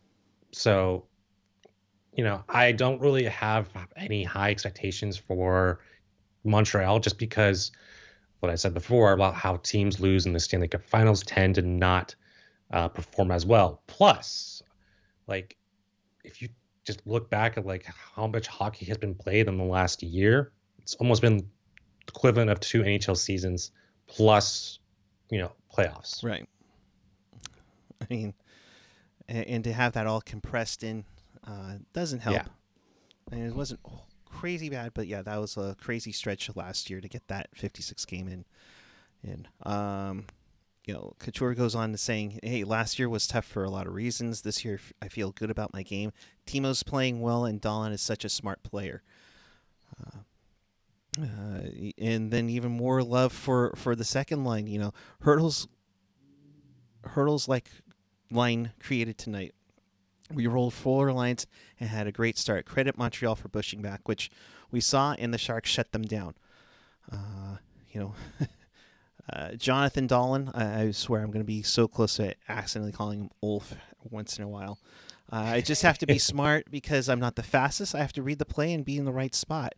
[0.51, 1.07] so
[2.15, 5.79] you know, I don't really have any high expectations for
[6.43, 7.71] Montreal just because
[8.39, 11.61] what I said before about how teams lose in the Stanley Cup Finals tend to
[11.61, 12.15] not
[12.71, 13.81] uh, perform as well.
[13.87, 14.61] Plus,
[15.27, 15.55] like
[16.23, 16.49] if you
[16.83, 20.51] just look back at like how much hockey has been played in the last year,
[20.79, 21.49] it's almost been
[22.07, 23.71] equivalent of two NHL seasons
[24.07, 24.79] plus,
[25.29, 26.23] you know, playoffs.
[26.23, 26.47] Right.
[28.01, 28.33] I mean,
[29.27, 31.05] and, and to have that all compressed in
[31.47, 32.35] uh, doesn't help.
[32.35, 32.45] Yeah.
[33.31, 33.79] And it wasn't
[34.39, 38.05] crazy bad, but yeah, that was a crazy stretch last year to get that 56
[38.05, 38.45] game in.
[39.23, 40.25] In um,
[40.85, 43.87] you know, Couture goes on to saying, "Hey, last year was tough for a lot
[43.87, 44.41] of reasons.
[44.41, 46.11] This year, I feel good about my game.
[46.45, 49.01] Timo's playing well, and Dahlen is such a smart player."
[49.97, 50.19] Uh,
[51.21, 51.61] uh,
[51.97, 54.67] and then even more love for for the second line.
[54.67, 55.67] You know, hurdles
[57.05, 57.69] Hertl's like
[58.29, 59.53] line created tonight.
[60.33, 61.47] We rolled four lines
[61.79, 62.65] and had a great start.
[62.65, 64.31] Credit Montreal for pushing back, which
[64.71, 66.35] we saw, and the Sharks shut them down.
[67.11, 67.57] Uh,
[67.91, 68.15] you know,
[69.33, 73.21] uh, Jonathan Dahlen, I, I, swear I'm going to be so close to accidentally calling
[73.21, 73.75] him Ulf
[74.09, 74.79] once in a while.
[75.31, 77.95] Uh, I just have to be smart because I'm not the fastest.
[77.95, 79.73] I have to read the play and be in the right spot.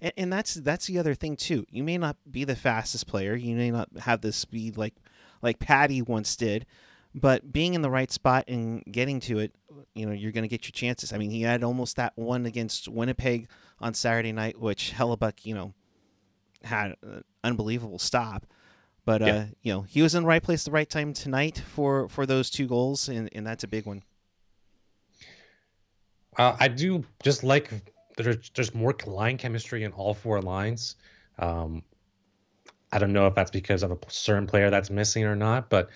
[0.00, 1.66] And, and that's that's the other thing too.
[1.70, 3.34] You may not be the fastest player.
[3.34, 4.94] You may not have the speed like
[5.42, 6.66] like Patty once did
[7.14, 9.54] but being in the right spot and getting to it,
[9.94, 11.12] you know, you're going to get your chances.
[11.12, 13.48] I mean, he had almost that one against Winnipeg
[13.80, 15.74] on Saturday night, which Hellebuyck, you know,
[16.62, 18.46] had an unbelievable stop.
[19.04, 19.34] But yeah.
[19.34, 22.26] uh, you know, he was in the right place, the right time tonight for for
[22.26, 24.02] those two goals, and and that's a big one.
[26.36, 27.72] Uh, I do just like
[28.16, 30.96] there's there's more line chemistry in all four lines.
[31.38, 31.82] Um,
[32.92, 35.88] I don't know if that's because of a certain player that's missing or not, but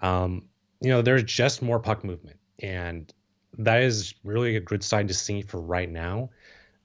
[0.00, 0.47] um,
[0.80, 3.12] you know, there's just more puck movement, and
[3.58, 6.30] that is really a good sign to see for right now.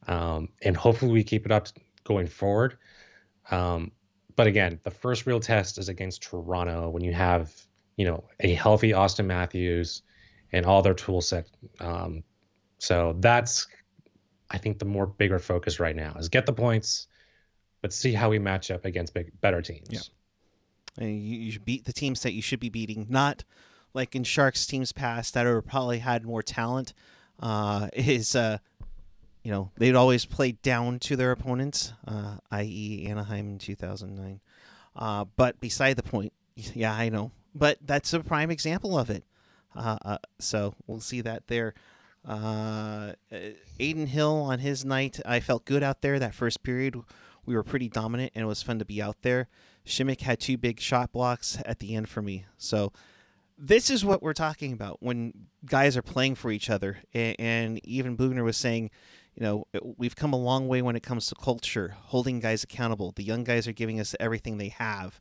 [0.08, 1.68] Um, and hopefully we keep it up
[2.04, 2.78] going forward.
[3.52, 3.92] Um,
[4.36, 7.54] but again, the first real test is against Toronto when you have,
[7.98, 10.02] you know, a healthy Auston Matthews
[10.52, 11.48] and all their tool set.
[11.80, 12.24] Um,
[12.80, 13.68] so that's,
[14.50, 17.08] I think, the more bigger focus right now is get the points,
[17.82, 19.90] but see how we match up against big, better teams.
[19.90, 20.00] Yeah.
[20.98, 23.44] And you, you beat the teams that you should be beating, not
[23.94, 26.94] like in Sharks teams past that are probably had more talent.
[27.40, 28.58] Uh, is uh,
[29.44, 34.40] you know they'd always play down to their opponents, uh, i.e., Anaheim in 2009.
[34.96, 39.24] Uh, but beside the point, yeah, I know, but that's a prime example of it.
[39.76, 41.74] Uh, uh, so we'll see that there.
[42.26, 43.14] Uh,
[43.80, 46.20] Adin Hill on his night, I felt good out there.
[46.20, 46.96] That first period,
[47.46, 49.50] we were pretty dominant, and it was fun to be out there.
[49.86, 52.46] Simek had two big shot blocks at the end for me.
[52.58, 52.94] So
[53.66, 55.34] this is what we're talking about when
[55.66, 56.98] guys are playing for each other.
[57.14, 58.92] And, even Boughner was saying,
[59.36, 63.14] you know, we've come a long way when it comes to culture, holding guys accountable.
[63.16, 65.20] The young guys are giving us everything they have,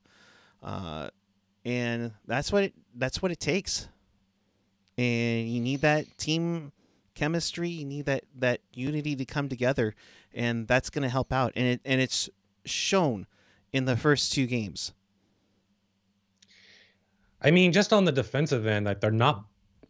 [0.62, 1.08] uh,
[1.64, 3.88] and that's what it, that's what it takes.
[4.98, 6.72] And you need that team
[7.14, 7.70] chemistry.
[7.70, 9.94] You need that that unity to come together,
[10.34, 11.52] and that's going to help out.
[11.56, 12.28] And it and it's
[12.66, 13.26] shown
[13.72, 14.92] in the first two games.
[17.42, 19.44] I mean, just on the defensive end, like they're not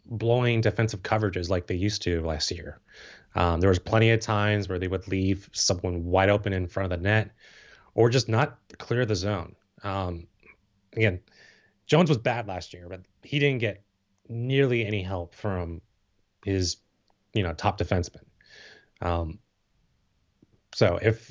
[0.06, 2.80] blowing defensive coverages like they used to last year.
[3.34, 6.92] Um, there was plenty of times where they would leave someone wide open in front
[6.92, 7.30] of the net,
[7.94, 9.54] or just not clear the zone.
[9.82, 10.26] Um,
[10.94, 11.20] again,
[11.86, 13.82] Jones was bad last year, but he didn't get
[14.28, 15.80] nearly any help from
[16.44, 16.76] his,
[17.34, 18.24] you know, top defenseman.
[19.00, 19.38] Um,
[20.74, 21.30] so if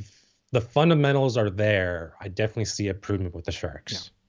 [0.51, 3.93] the fundamentals are there, I definitely see improvement with the Sharks.
[3.93, 4.20] Yeah.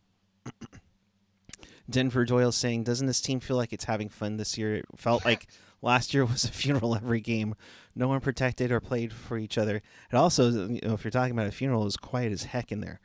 [1.93, 4.77] Denver Doyle saying, "Doesn't this team feel like it's having fun this year?
[4.77, 5.47] It felt like
[5.83, 7.55] last year was a funeral every game.
[7.95, 9.83] No one protected or played for each other.
[10.11, 12.73] And also, you know, if you're talking about a funeral, it was quiet as heck
[12.73, 13.01] in there.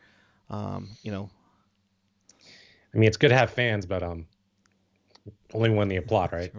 [0.49, 1.29] Um, you know,
[2.93, 4.27] I mean, it's good to have fans, but um,
[5.53, 6.53] only when they applaud, right?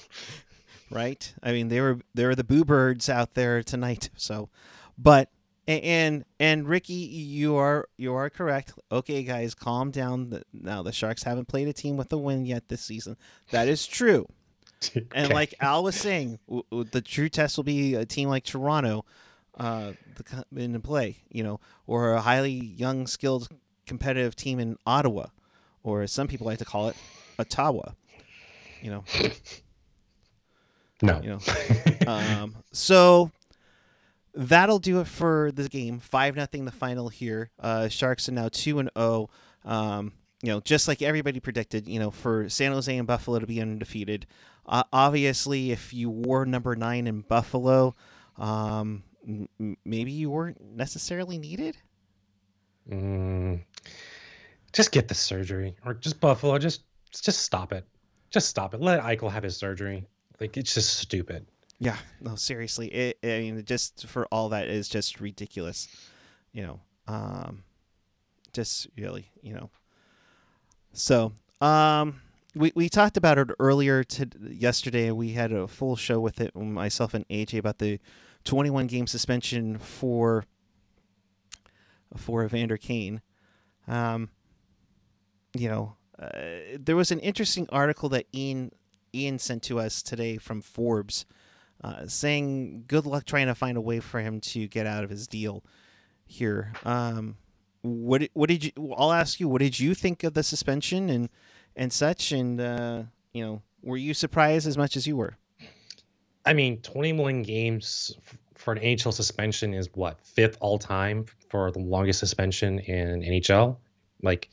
[0.90, 1.34] right.
[1.42, 4.10] I mean, they were they were the boo birds out there tonight.
[4.16, 4.50] So,
[4.96, 5.30] but
[5.80, 8.72] and and Ricky, you are you are correct.
[8.90, 10.42] Okay, guys, calm down.
[10.52, 13.16] Now the Sharks haven't played a team with a win yet this season.
[13.50, 14.26] That is true.
[14.96, 15.06] okay.
[15.14, 18.44] And like Al was saying, w- w- the true test will be a team like
[18.44, 19.04] Toronto,
[19.58, 23.48] uh, the, in play, you know, or a highly young, skilled,
[23.86, 25.26] competitive team in Ottawa,
[25.82, 26.96] or as some people like to call it,
[27.38, 27.92] Ottawa.
[28.80, 29.04] You know.
[31.02, 31.20] No.
[31.20, 31.40] You know.
[32.06, 33.30] um, so
[34.34, 35.98] that'll do it for the game.
[35.98, 37.50] Five nothing the final here.
[37.58, 39.30] Uh, Sharks are now two and zero.
[39.64, 39.70] Oh.
[39.70, 41.86] Um, you know, just like everybody predicted.
[41.86, 44.26] You know, for San Jose and Buffalo to be undefeated.
[44.66, 47.94] Uh, obviously, if you wore number nine in Buffalo,
[48.38, 51.76] um, m- maybe you weren't necessarily needed.
[52.90, 53.62] Mm,
[54.72, 56.58] just get the surgery, or just Buffalo.
[56.58, 57.86] Just just stop it.
[58.30, 58.80] Just stop it.
[58.80, 60.06] Let Eichel have his surgery.
[60.40, 61.46] Like it's just stupid.
[61.82, 62.86] Yeah, no, seriously.
[62.88, 65.88] It, I mean, just for all that is just ridiculous.
[66.52, 67.64] You know, um,
[68.52, 69.68] just really, you know.
[70.92, 72.20] So, um,
[72.54, 75.10] we we talked about it earlier to yesterday.
[75.10, 77.98] We had a full show with it, myself and AJ, about the
[78.44, 80.44] 21 game suspension for
[82.16, 83.22] for Evander Kane.
[83.88, 84.30] Um,
[85.58, 86.28] you know, uh,
[86.78, 88.70] there was an interesting article that Ian
[89.12, 91.26] Ian sent to us today from Forbes,
[91.82, 95.10] uh, saying good luck trying to find a way for him to get out of
[95.10, 95.64] his deal
[96.24, 96.72] here.
[96.84, 97.36] Um,
[97.82, 98.94] what what did you?
[98.96, 99.48] I'll ask you.
[99.48, 101.28] What did you think of the suspension and
[101.74, 102.30] and such?
[102.32, 105.36] And uh, you know, were you surprised as much as you were?
[106.44, 108.16] I mean, 21 games
[108.54, 113.76] for an NHL suspension is what fifth all time for the longest suspension in NHL.
[114.22, 114.48] Like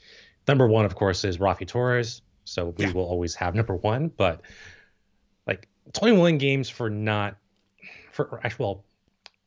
[0.47, 2.21] number one, of course, is Raffi Torres.
[2.45, 2.93] So we Yeah.
[2.93, 4.07] will always have number one.
[4.07, 4.41] But
[5.45, 7.37] like 21 games for not
[8.11, 8.85] for actually, well,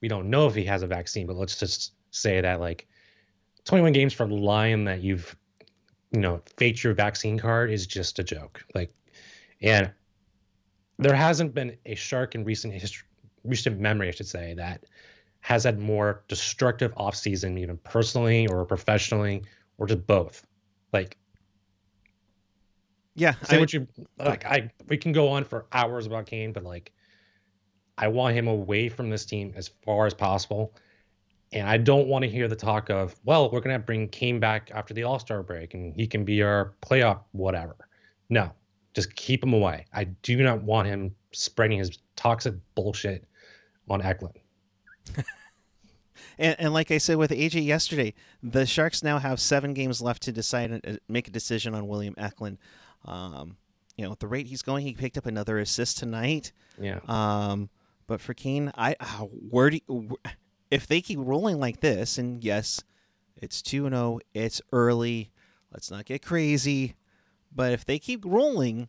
[0.01, 2.87] we don't know if he has a vaccine, but let's just say that like
[3.65, 5.37] 21 games for lying that you've
[6.11, 8.65] you know faked your vaccine card is just a joke.
[8.75, 8.93] Like,
[9.61, 9.91] and
[10.99, 13.07] there hasn't been a shark in recent history,
[13.45, 14.85] recent memory, I should say, that
[15.41, 19.43] has had more destructive offseason, even personally or professionally,
[19.79, 20.47] or just both.
[20.93, 21.17] Like,
[23.15, 23.87] Yeah, say I what you
[24.19, 24.45] like.
[24.45, 26.93] I we can go on for hours about Kane, but like,
[27.99, 30.75] I want him away from this team as far as possible.
[31.53, 34.71] And I don't want to hear the talk of, well, we're gonna bring Kane back
[34.75, 37.77] after the All Star break, and he can be our playoff whatever.
[38.31, 38.51] No,
[38.95, 39.85] just keep him away.
[39.93, 43.27] I do not want him spreading his toxic bullshit
[43.91, 44.39] on Eklund.
[46.39, 50.23] And, and like I said with AJ yesterday, the Sharks now have seven games left
[50.23, 52.59] to decide and uh, make a decision on William Eklund.
[53.05, 53.57] Um,
[53.97, 56.53] you know, at the rate he's going, he picked up another assist tonight.
[56.81, 57.01] Yeah.
[57.07, 57.69] Um,
[58.07, 60.19] but for Kane, I uh, where do you,
[60.71, 62.83] if they keep rolling like this, and yes,
[63.37, 65.31] it's two and zero, it's early.
[65.73, 66.97] Let's not get crazy.
[67.55, 68.89] But if they keep rolling,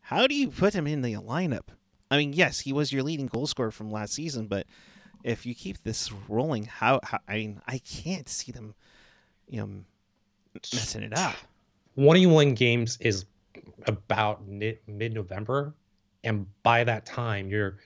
[0.00, 1.68] how do you put him in the lineup?
[2.10, 4.66] I mean, yes, he was your leading goal scorer from last season, but
[5.22, 8.74] if you keep this rolling, how, how I mean, I can't see them,
[9.48, 9.70] you know,
[10.74, 11.34] messing it up.
[11.94, 13.26] 21 games is
[13.86, 15.74] about mid November,
[16.22, 17.78] and by that time you're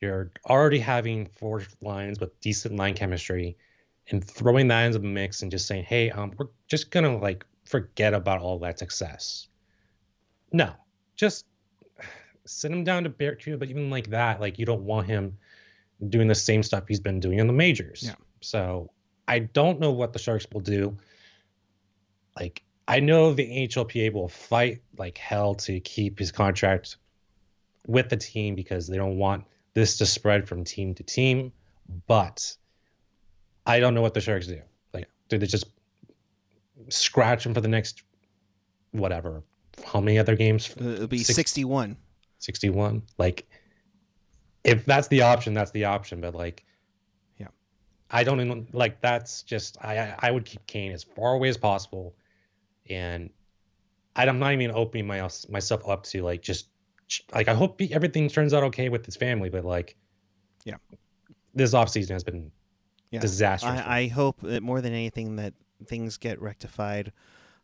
[0.00, 3.56] you're already having four lines with decent line chemistry,
[4.10, 7.44] and throwing that into the mix and just saying, hey, um, we're just gonna like
[7.64, 9.48] forget about all that success.
[10.52, 10.72] No,
[11.16, 11.46] just
[12.44, 15.38] send him down to Barracuda, but even like that, like you don't want him
[16.08, 18.02] doing the same stuff he's been doing in the majors.
[18.04, 18.14] Yeah.
[18.40, 18.90] So
[19.28, 20.96] I don't know what the Sharks will do.
[22.38, 26.96] Like I know the NHLPA will fight like hell to keep his contract
[27.86, 31.52] with the team because they don't want this to spread from team to team.
[32.06, 32.54] But
[33.64, 34.60] I don't know what the Sharks do.
[34.92, 35.64] Like, do they just
[36.90, 38.02] scratch him for the next
[38.90, 39.42] whatever?
[39.84, 40.74] How many other games?
[40.78, 41.96] Uh, It'll be Six- 61.
[42.40, 43.46] 61 like
[44.64, 46.64] if that's the option that's the option but like
[47.38, 47.46] Yeah.
[48.10, 51.56] i don't even like that's just I- i would keep kane as far away as
[51.56, 52.16] possible
[52.88, 53.30] and
[54.16, 56.68] i'm not even opening my, myself up to like just
[57.34, 59.96] like i hope everything turns out okay with his family but like
[60.64, 60.76] Yeah.
[61.54, 62.50] this offseason has been
[63.10, 63.20] Yeah.
[63.20, 65.54] disastrous I, I hope that more than anything that
[65.86, 67.12] things get rectified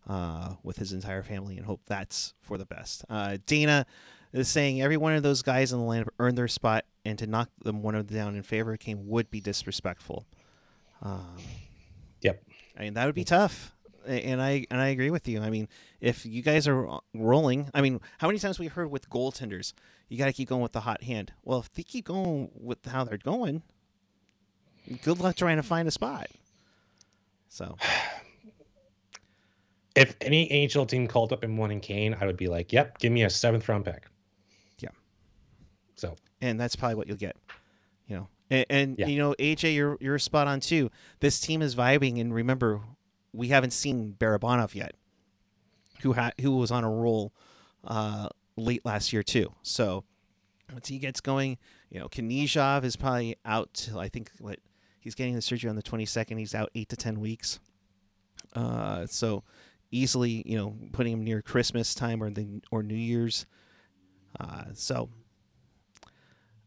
[0.09, 3.05] uh, with his entire family and hope that's for the best.
[3.11, 3.85] Uh, Dana
[4.33, 7.27] is saying every one of those guys in the lineup earned their spot, and to
[7.27, 10.27] knock them one of them down in favor of Kane would be disrespectful.
[11.03, 11.37] Um,
[12.23, 12.43] Yep.
[12.79, 13.75] I mean that would be tough,
[14.09, 15.41] and I and I agree with you.
[15.41, 15.69] I mean,
[16.01, 19.73] if you guys are rolling, I mean, how many times we heard with goaltenders,
[20.09, 21.33] you got to keep going with the hot hand.
[21.45, 23.63] Well, if they keep going with how they're going,
[25.03, 26.29] good luck trying to find a spot.
[27.49, 27.77] So
[29.97, 33.13] if any NHL team called up and wanted Kane, I would be like, "Yep, give
[33.13, 34.07] me a seventh round pick."
[34.79, 34.91] Yeah.
[35.97, 37.37] So and that's probably what you'll get.
[38.07, 39.07] You know, and, and Yeah.
[39.09, 40.91] you know, AJ, you're you're spot on too.
[41.21, 42.81] This team is vibing, and remember,
[43.39, 44.97] we haven't seen Barabanov yet,
[46.03, 47.33] who had who was on a roll
[47.85, 49.55] uh, late last year too.
[49.63, 50.05] So
[50.73, 51.57] once he gets going,
[51.89, 53.73] you know, Knyzhov is probably out.
[53.75, 54.59] Till, I think what
[54.99, 56.37] he's getting the surgery on the 22nd.
[56.39, 57.61] He's out eight to ten weeks.
[58.55, 59.45] Uh, so
[59.93, 63.47] easily, you know, putting him near Christmas time or the or New Year's
[64.39, 65.09] Uh, so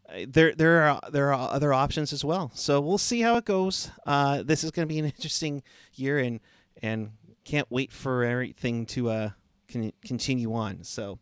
[0.10, 2.50] uh, there there are there are other options as well.
[2.56, 3.92] So we'll see how it goes.
[4.06, 5.64] Uh, this is going to be an interesting
[5.94, 6.40] year, and
[6.82, 7.12] and
[7.44, 9.30] can't wait for everything to uh
[9.72, 10.84] con- continue on.
[10.84, 11.20] So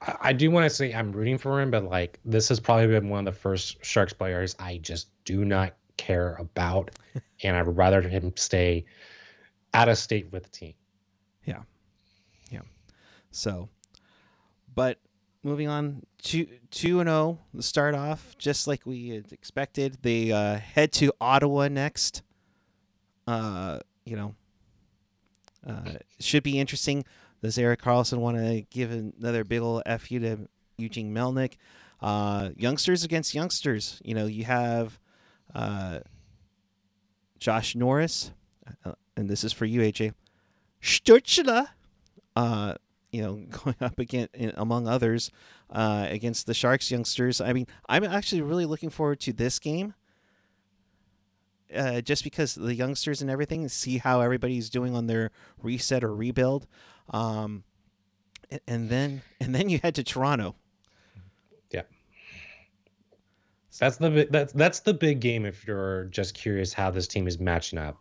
[0.00, 3.08] I, do want to say I'm rooting for him, but like this has probably been
[3.08, 6.90] one of the first Sharks players I just do not care about,
[7.42, 8.84] and I'd rather him stay
[9.74, 10.74] out of state with the team.
[11.44, 11.62] Yeah,
[12.50, 12.60] yeah.
[13.32, 13.68] So,
[14.74, 14.98] but
[15.42, 17.38] moving on two two and zero.
[17.54, 19.98] The start off just like we had expected.
[20.02, 22.22] They uh, head to Ottawa next.
[23.26, 24.34] Uh, you know,
[25.66, 27.04] uh, should be interesting.
[27.42, 31.54] Does Erik Karlsson want to give another big ol' fu to Eugene Melnyk?
[32.00, 34.00] Uh, youngsters against youngsters.
[34.04, 34.98] You know, you have
[35.54, 36.00] uh,
[37.38, 38.32] Josh Norris,
[38.84, 40.14] uh, and this is for you, AJ.
[40.82, 41.68] Stützle,
[42.36, 42.74] uh,
[43.10, 43.34] you know,
[43.64, 45.30] going up against among others
[45.70, 47.40] uh, against the Sharks youngsters.
[47.40, 49.94] I mean, I'm actually really looking forward to this game.
[51.74, 55.30] Uh, just because the youngsters and everything, see how everybody's doing on their
[55.62, 56.66] reset or rebuild,
[57.10, 57.62] um,
[58.50, 60.54] and, and then and then you head to Toronto.
[61.70, 61.82] Yeah,
[63.78, 65.44] that's the that's that's the big game.
[65.44, 67.98] If you're just curious how this team is matching up,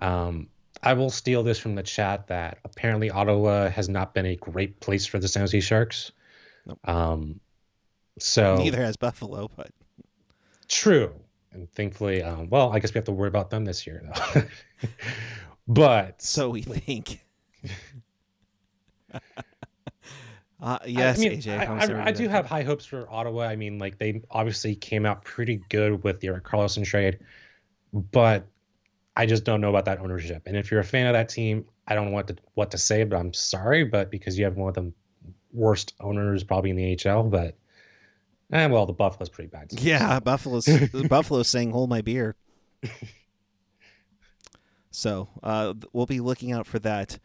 [0.00, 0.48] um,
[0.82, 4.80] I will steal this from the chat that apparently Ottawa has not been a great
[4.80, 6.12] place for the San Jose Sharks.
[6.66, 6.78] Nope.
[6.88, 7.40] Um,
[8.18, 9.70] so Neither has Buffalo, but
[10.68, 11.14] True.
[11.54, 14.02] And thankfully, um, well, I guess we have to worry about them this year,
[14.34, 14.42] though.
[15.68, 17.24] but so we think.
[20.60, 21.58] uh, yes, I, mean, AJ.
[21.58, 21.64] I,
[22.02, 23.44] I- I do have high hopes for Ottawa.
[23.44, 27.18] I mean, like they obviously came out pretty good with the Erik Karlsson trade,
[27.92, 28.46] but
[29.16, 30.42] I just don't know about that ownership.
[30.46, 32.78] And if you're a fan of that team, I don't know what to what to
[32.78, 34.92] say, but I'm sorry, but because you have one of the
[35.52, 37.56] worst owners probably in the NHL, but
[38.52, 39.72] eh, well, the Buffalo's pretty bad.
[39.72, 40.66] Yeah, Buffalo's
[41.08, 42.36] Buffalo's saying "Hold my beer."
[44.90, 47.18] So uh, we'll be looking out for that.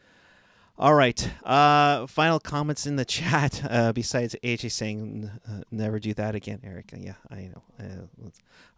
[0.77, 1.29] All right.
[1.43, 3.61] Uh, final comments in the chat.
[3.69, 6.91] Uh, besides AJ saying, uh, "Never do that again," Eric.
[6.97, 7.63] Yeah, I know.
[7.79, 8.29] Uh,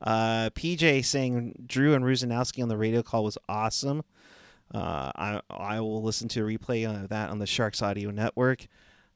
[0.01, 4.03] Uh, PJ saying Drew and Rusanowsky on the radio call was awesome.
[4.73, 8.67] Uh, I I will listen to a replay of that on the Sharks Audio Network.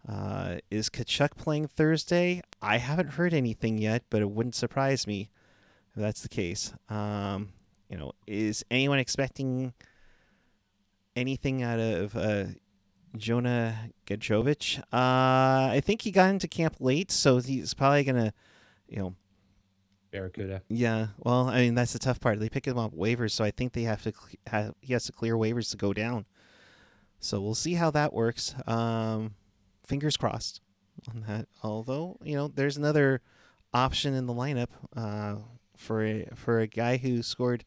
[0.07, 2.41] Uh, is Tkachuk playing Thursday?
[2.61, 5.29] I haven't heard anything yet, but it wouldn't surprise me
[5.95, 6.73] if that's the case.
[6.89, 7.49] Um,
[7.89, 9.73] you know, is anyone expecting
[11.15, 12.45] anything out of uh,
[13.17, 14.79] Jonah Gadjovich?
[14.79, 18.33] Uh, I think he got into camp late, so he's probably gonna,
[18.87, 19.15] you know,
[20.11, 20.61] Barracuda.
[20.69, 21.07] yeah.
[21.17, 22.39] Well, I mean that's the tough part.
[22.39, 24.13] They pick him up waivers, so I think they have to
[24.47, 26.25] have he has to clear waivers to go down.
[27.19, 28.55] So we'll see how that works.
[28.67, 29.35] Um,
[29.87, 30.61] fingers crossed
[31.09, 31.47] on that.
[31.63, 33.21] Although you know, there's another
[33.73, 35.35] option in the lineup uh,
[35.75, 37.63] for a, for a guy who scored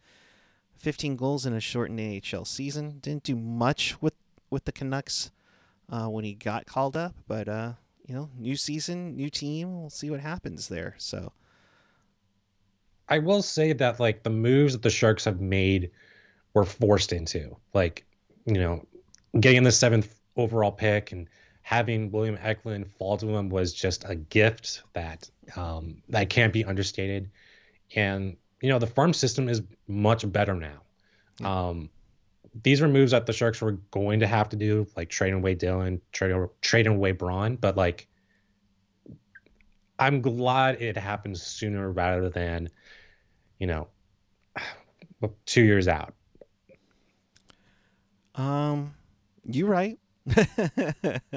[0.76, 2.98] 15 goals in a shortened AHL season.
[3.00, 4.14] Didn't do much with
[4.50, 5.30] with the Canucks
[5.90, 7.72] uh, when he got called up, but uh,
[8.06, 9.80] you know, new season, new team.
[9.80, 10.94] We'll see what happens there.
[10.98, 11.32] So.
[13.10, 15.90] I will say that like the moves that the Sharks have made
[16.52, 17.56] were forced into.
[17.72, 18.04] Like,
[18.44, 18.86] you know,
[19.38, 21.26] getting the seventh overall pick and
[21.68, 26.64] having William Eklund fall to him was just a gift that um, that can't be
[26.64, 27.30] understated.
[27.94, 30.80] And you know, the farm system is much better now.
[31.46, 31.90] Um,
[32.62, 35.56] these were moves that the Sharks were going to have to do, like trading away
[35.56, 38.08] Dillon, trading trading away Braun, but like.
[40.00, 42.70] I'm glad it happened sooner rather than
[43.58, 43.88] you know,
[45.44, 46.14] two years out.
[48.36, 48.94] Um,
[49.44, 49.98] you right.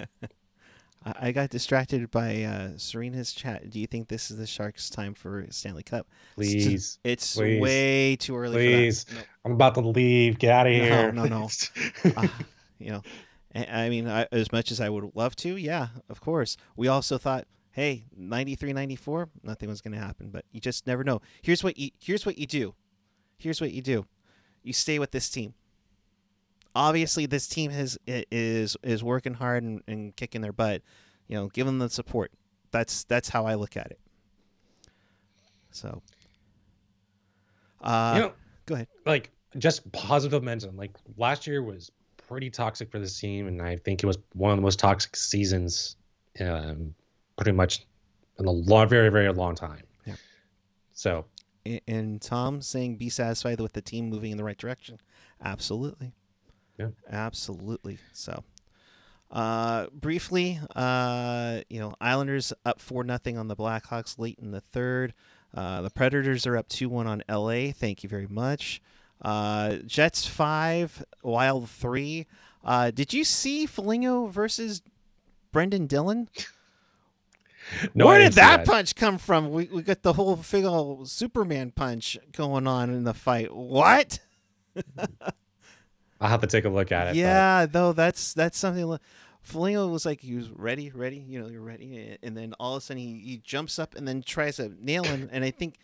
[1.04, 3.72] I got distracted by uh, Serena's chat.
[3.72, 6.08] Do you think this is the Sharks' time for Stanley Cup?
[6.36, 7.60] Please, It's Please.
[7.60, 9.04] way too early please.
[9.06, 9.26] for that.
[9.44, 10.38] I'm about to leave.
[10.38, 11.12] Get out of No, here.
[11.12, 11.50] no, no.
[12.16, 12.28] Uh,
[12.80, 13.02] you know,
[13.56, 16.56] I I mean, I, as much as I would love to, yeah, of course.
[16.76, 21.04] We also thought, hey, 93, 94, nothing was going to happen, but you just never
[21.04, 21.20] know.
[21.42, 22.76] Here's what you here's what you do.
[23.40, 24.06] Here's what you do.
[24.62, 25.56] You stay with this team.
[26.76, 30.82] Obviously, this team has is is working hard and, and kicking their butt.
[31.28, 32.32] You know, give them the support.
[32.72, 34.00] That's that's how I look at it.
[35.72, 36.02] So,
[37.82, 38.34] uh, you know,
[38.66, 38.88] go ahead.
[39.06, 40.78] like just positive momentum.
[40.78, 44.52] Like last year was pretty toxic for this team, and I think it was one
[44.52, 45.96] of the most toxic seasons,
[46.40, 46.94] um,
[47.36, 47.86] pretty much
[48.40, 49.84] in a long, very, very long time.
[50.06, 50.16] Yeah.
[50.94, 51.26] So
[51.66, 55.00] A- and Tom saying be satisfied with the team moving in the right direction.
[55.44, 56.14] Absolutely.
[56.82, 56.90] Yeah.
[57.10, 58.00] Absolutely.
[58.14, 58.44] So,
[59.30, 64.60] Uh, briefly, uh, you know, Islanders up four nothing on the Blackhawks late in the
[64.60, 65.14] third.
[65.54, 67.72] Uh, the Predators are up two one on LA.
[67.72, 68.82] Thank you very much.
[69.22, 72.28] Uh, Jets five, Wild three.
[72.64, 74.82] Uh, did you see Foligno versus
[75.54, 76.28] Brenden Dillon?
[77.94, 79.52] No, Where did see that, punch come from?
[79.52, 83.56] We, we got the whole figure Superman punch going on in the fight.
[83.56, 84.20] What?
[86.22, 87.10] I'll have to take a look at it.
[87.12, 88.88] but- Yeah, though that's that's something.
[88.88, 89.00] li-
[89.54, 91.18] was like he was ready, ready.
[91.18, 94.08] You know, you're ready, and then all of a sudden he, he jumps up and
[94.08, 95.78] then tries to nail him, and I think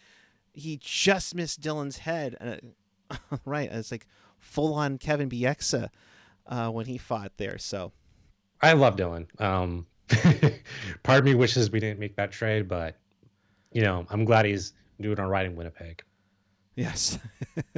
[0.54, 2.38] he just missed Dillon's head.
[2.40, 2.74] And
[3.46, 4.06] right, it's like
[4.38, 5.90] full on Kevin Bieksa
[6.46, 7.58] uh, when he fought there.
[7.58, 7.92] So
[8.62, 9.28] I love Dylan.
[9.42, 9.88] Um,
[11.04, 12.96] part of me wishes we didn't make that trade, but
[13.72, 16.04] you know, I'm glad he's doing all right in Winnipeg.
[16.76, 17.18] yes,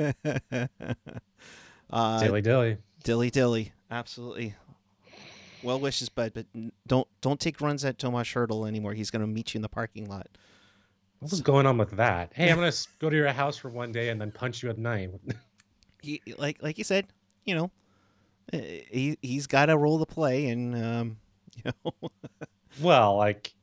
[1.89, 2.77] uh, Dilly dilly.
[3.03, 4.55] dilly dilly, absolutely.
[5.61, 6.45] Well wishes, bud, but
[6.87, 8.93] don't don't take runs at Tomas Hertl anymore.
[8.93, 10.27] He's going to meet you in the parking lot.
[11.19, 12.31] What was going on with that?
[12.33, 14.77] Hey, I'm gonna go to your house for one day and then punch you at
[14.77, 15.11] night.
[16.01, 17.07] he like like you said,
[17.45, 17.71] you know,
[18.53, 18.57] uh,
[18.89, 21.17] he he's got a role to play, and um,
[21.57, 22.09] you know,
[22.81, 23.53] well, like,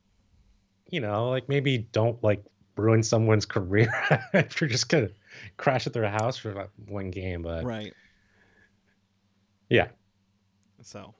[0.90, 2.44] you know, like maybe don't like
[2.76, 3.88] ruin someone's career
[4.34, 5.08] if you're just gonna
[5.56, 7.40] crash at their house for like one game.
[7.40, 7.94] But right.
[9.68, 9.88] Yeah,
[10.82, 11.14] So,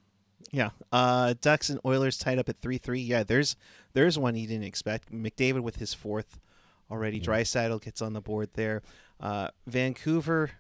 [0.53, 3.01] yeah, uh, Ducks and Oilers tied up at three three.
[3.01, 3.57] Yeah, there's
[3.93, 5.11] there's one he didn't expect.
[5.13, 6.39] McDavid with his fourth
[6.91, 7.21] already.
[7.21, 7.25] Mhm.
[7.25, 8.83] Draisaitl gets on the board there.
[9.19, 10.51] Uh, Vancouver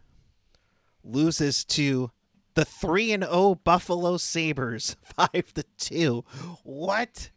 [1.04, 2.10] loses to
[2.54, 6.24] the three and zero Buffalo Sabres, five to two.
[6.64, 7.30] What?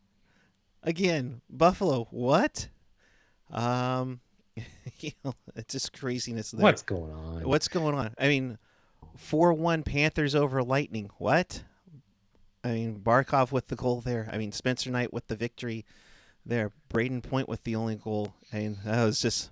[0.82, 2.08] Again, Buffalo.
[2.10, 2.70] What?
[3.52, 4.22] Um,
[5.00, 6.64] you know, it's just craziness there.
[6.64, 7.44] what's going on?
[7.48, 8.14] What's going on?
[8.18, 8.58] I mean,
[9.20, 11.10] four one Panthers over Lightning.
[11.18, 11.64] What?
[12.64, 14.28] I mean, Barkov with the goal there.
[14.32, 15.86] I mean, Spencer Knight with the victory
[16.46, 16.72] there.
[16.90, 18.34] Brayden Point with the only goal.
[18.52, 19.52] I mean, that was just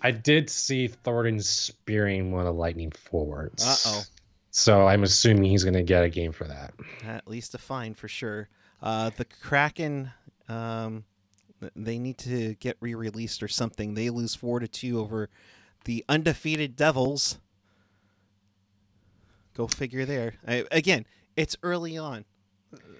[0.00, 3.64] I did see Thornton spearing one of the Lightning forwards.
[3.66, 4.02] Uh-oh.
[4.50, 6.74] So I'm assuming he's gonna get a game for that.
[7.06, 8.48] at least a fine for sure.
[8.80, 10.12] Uh, the Kraken,
[10.48, 11.04] um,
[11.74, 13.94] they need to get re-released or something.
[13.94, 15.28] They lose four to two over
[15.84, 17.38] the undefeated Devils.
[19.58, 20.34] Go figure there.
[20.46, 21.04] I, again,
[21.36, 22.24] it's early on.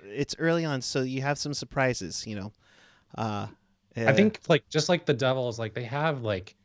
[0.05, 2.27] It's early on, so you have some surprises.
[2.27, 2.53] You know.
[3.17, 3.47] Uh,
[3.97, 6.57] I uh, think like just like the Devils, like they have like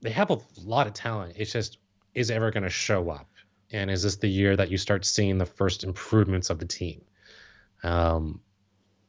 [0.00, 1.34] they have a lot of talent.
[1.36, 1.78] It's just
[2.14, 3.28] is it ever going to show up,
[3.72, 7.02] and is this the year that you start seeing the first improvements of the team?
[7.82, 8.40] Um,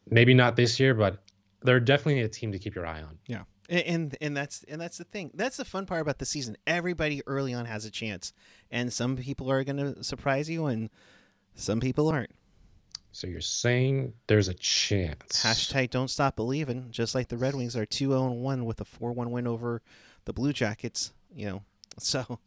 [0.10, 1.22] maybe not this year, but
[1.62, 3.20] they're definitely a team to keep your eye on.
[3.28, 3.44] Yeah.
[3.70, 5.32] And, and and that's and that's the thing.
[5.34, 6.58] That's the fun part about the season.
[6.68, 8.34] Everybody early on has a chance,
[8.70, 10.90] and some people are going to surprise you, and
[11.56, 12.32] some people aren't.
[13.14, 15.44] So you're saying there's a chance?
[15.44, 16.88] Hashtag don't stop believing.
[16.92, 19.82] Just like the Red Wings are two zero one with a four one win over
[20.26, 21.14] the Blue Jackets.
[21.34, 21.64] You know,
[22.00, 22.40] so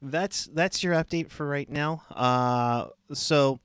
[0.00, 2.02] that's that's your update for right now.
[2.10, 3.60] Uh, so.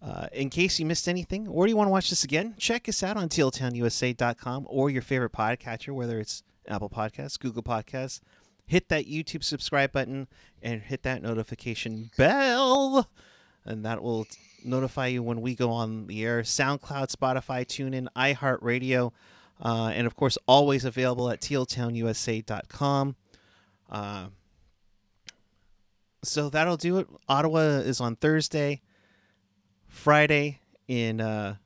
[0.00, 3.02] Uh, in case you missed anything, or you want to watch this again, check us
[3.02, 8.20] out on tealtownusa.com or your favorite podcatcher, whether it's Apple Podcasts, Google Podcasts.
[8.66, 10.28] Hit that YouTube subscribe button
[10.62, 13.08] and hit that notification bell,
[13.64, 14.26] and that will
[14.64, 16.42] notify you when we go on the air.
[16.42, 19.12] SoundCloud, Spotify, TuneIn, iHeartRadio,
[19.60, 23.16] uh, and of course, always available at tealtownusa.com.
[23.90, 24.26] Uh,
[26.22, 27.08] so that'll do it.
[27.28, 28.82] Ottawa is on Thursday.
[29.88, 31.56] Friday in uh,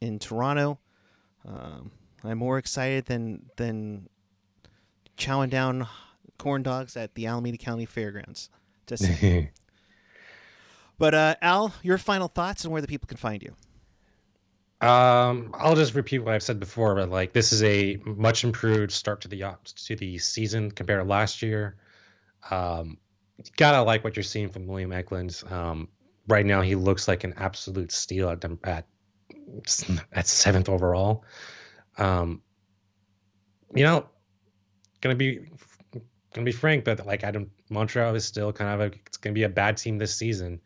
[0.00, 0.78] in Toronto.
[1.46, 1.90] Um,
[2.24, 4.08] I'm more excited than than
[5.16, 5.86] chowing down
[6.38, 8.50] corn dogs at the Alameda County Fairgrounds.
[8.86, 9.04] Just,
[10.98, 13.54] but uh, Al, your final thoughts and where the people can find you.
[14.86, 18.92] Um, I'll just repeat what I've said before, but like this is a much improved
[18.92, 19.44] start to the
[19.84, 21.76] to the season compared to last year.
[22.50, 22.96] Um,
[23.56, 25.42] gotta like what you're seeing from William Eklund.
[25.50, 25.88] Um,
[26.30, 28.86] right now he looks like an absolute steal at at
[30.12, 31.24] at seventh overall.
[31.98, 32.42] Um,
[33.74, 34.06] you know,
[35.00, 35.40] gonna be
[36.34, 39.34] gonna be frank, but like I don't Montreal is still kind of a it's gonna
[39.34, 40.60] be a bad team this season.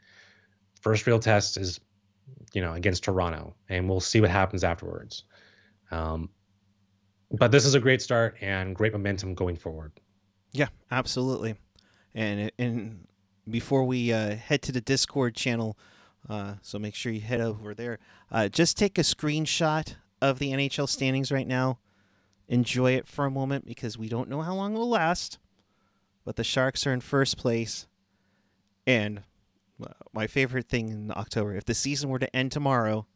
[0.81, 1.81] First real test is
[2.53, 5.25] you know, against Toronto, and we'll see what happens afterwards.
[5.91, 6.31] Um,
[7.31, 9.93] but this is a great start and great momentum going forward.
[10.53, 11.57] Yeah, absolutely.
[12.15, 13.07] And and
[13.49, 15.77] before we uh, head to the Discord channel,
[16.29, 17.99] uh, so make sure you head over there.
[18.31, 21.79] Uh, just take a screenshot of the NHL standings right now.
[22.49, 25.39] Enjoy it for a moment because we don't know how long it will last.
[26.25, 27.87] But the Sharks are in first place,
[28.87, 29.23] and
[29.83, 31.55] Uh, My favorite thing in October.
[31.57, 33.07] If the season were to end tomorrow,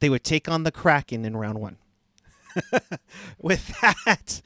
[0.00, 1.78] they would take on the Kraken in round one.
[3.40, 4.42] With that,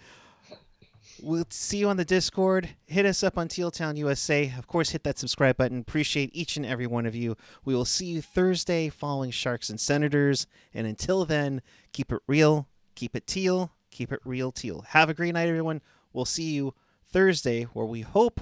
[1.22, 2.70] we'll see you on the Discord.
[2.86, 4.52] Hit us up on Teal Town USA.
[4.56, 5.80] Of course, hit that subscribe button.
[5.80, 7.36] Appreciate each and every one of you.
[7.64, 10.46] We will see you Thursday following Sharks and Senators.
[10.74, 11.62] And until then,
[11.92, 14.84] keep it real, keep it teal, keep it real teal.
[14.88, 15.82] Have a great night, everyone.
[16.12, 16.74] We'll see you
[17.08, 18.40] Thursday, where we hope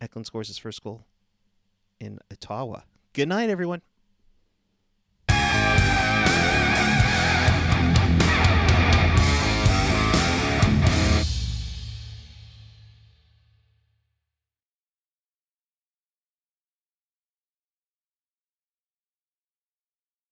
[0.00, 1.04] Eklund scores his first goal
[2.00, 2.80] in Ottawa.
[3.12, 3.82] Good night, everyone.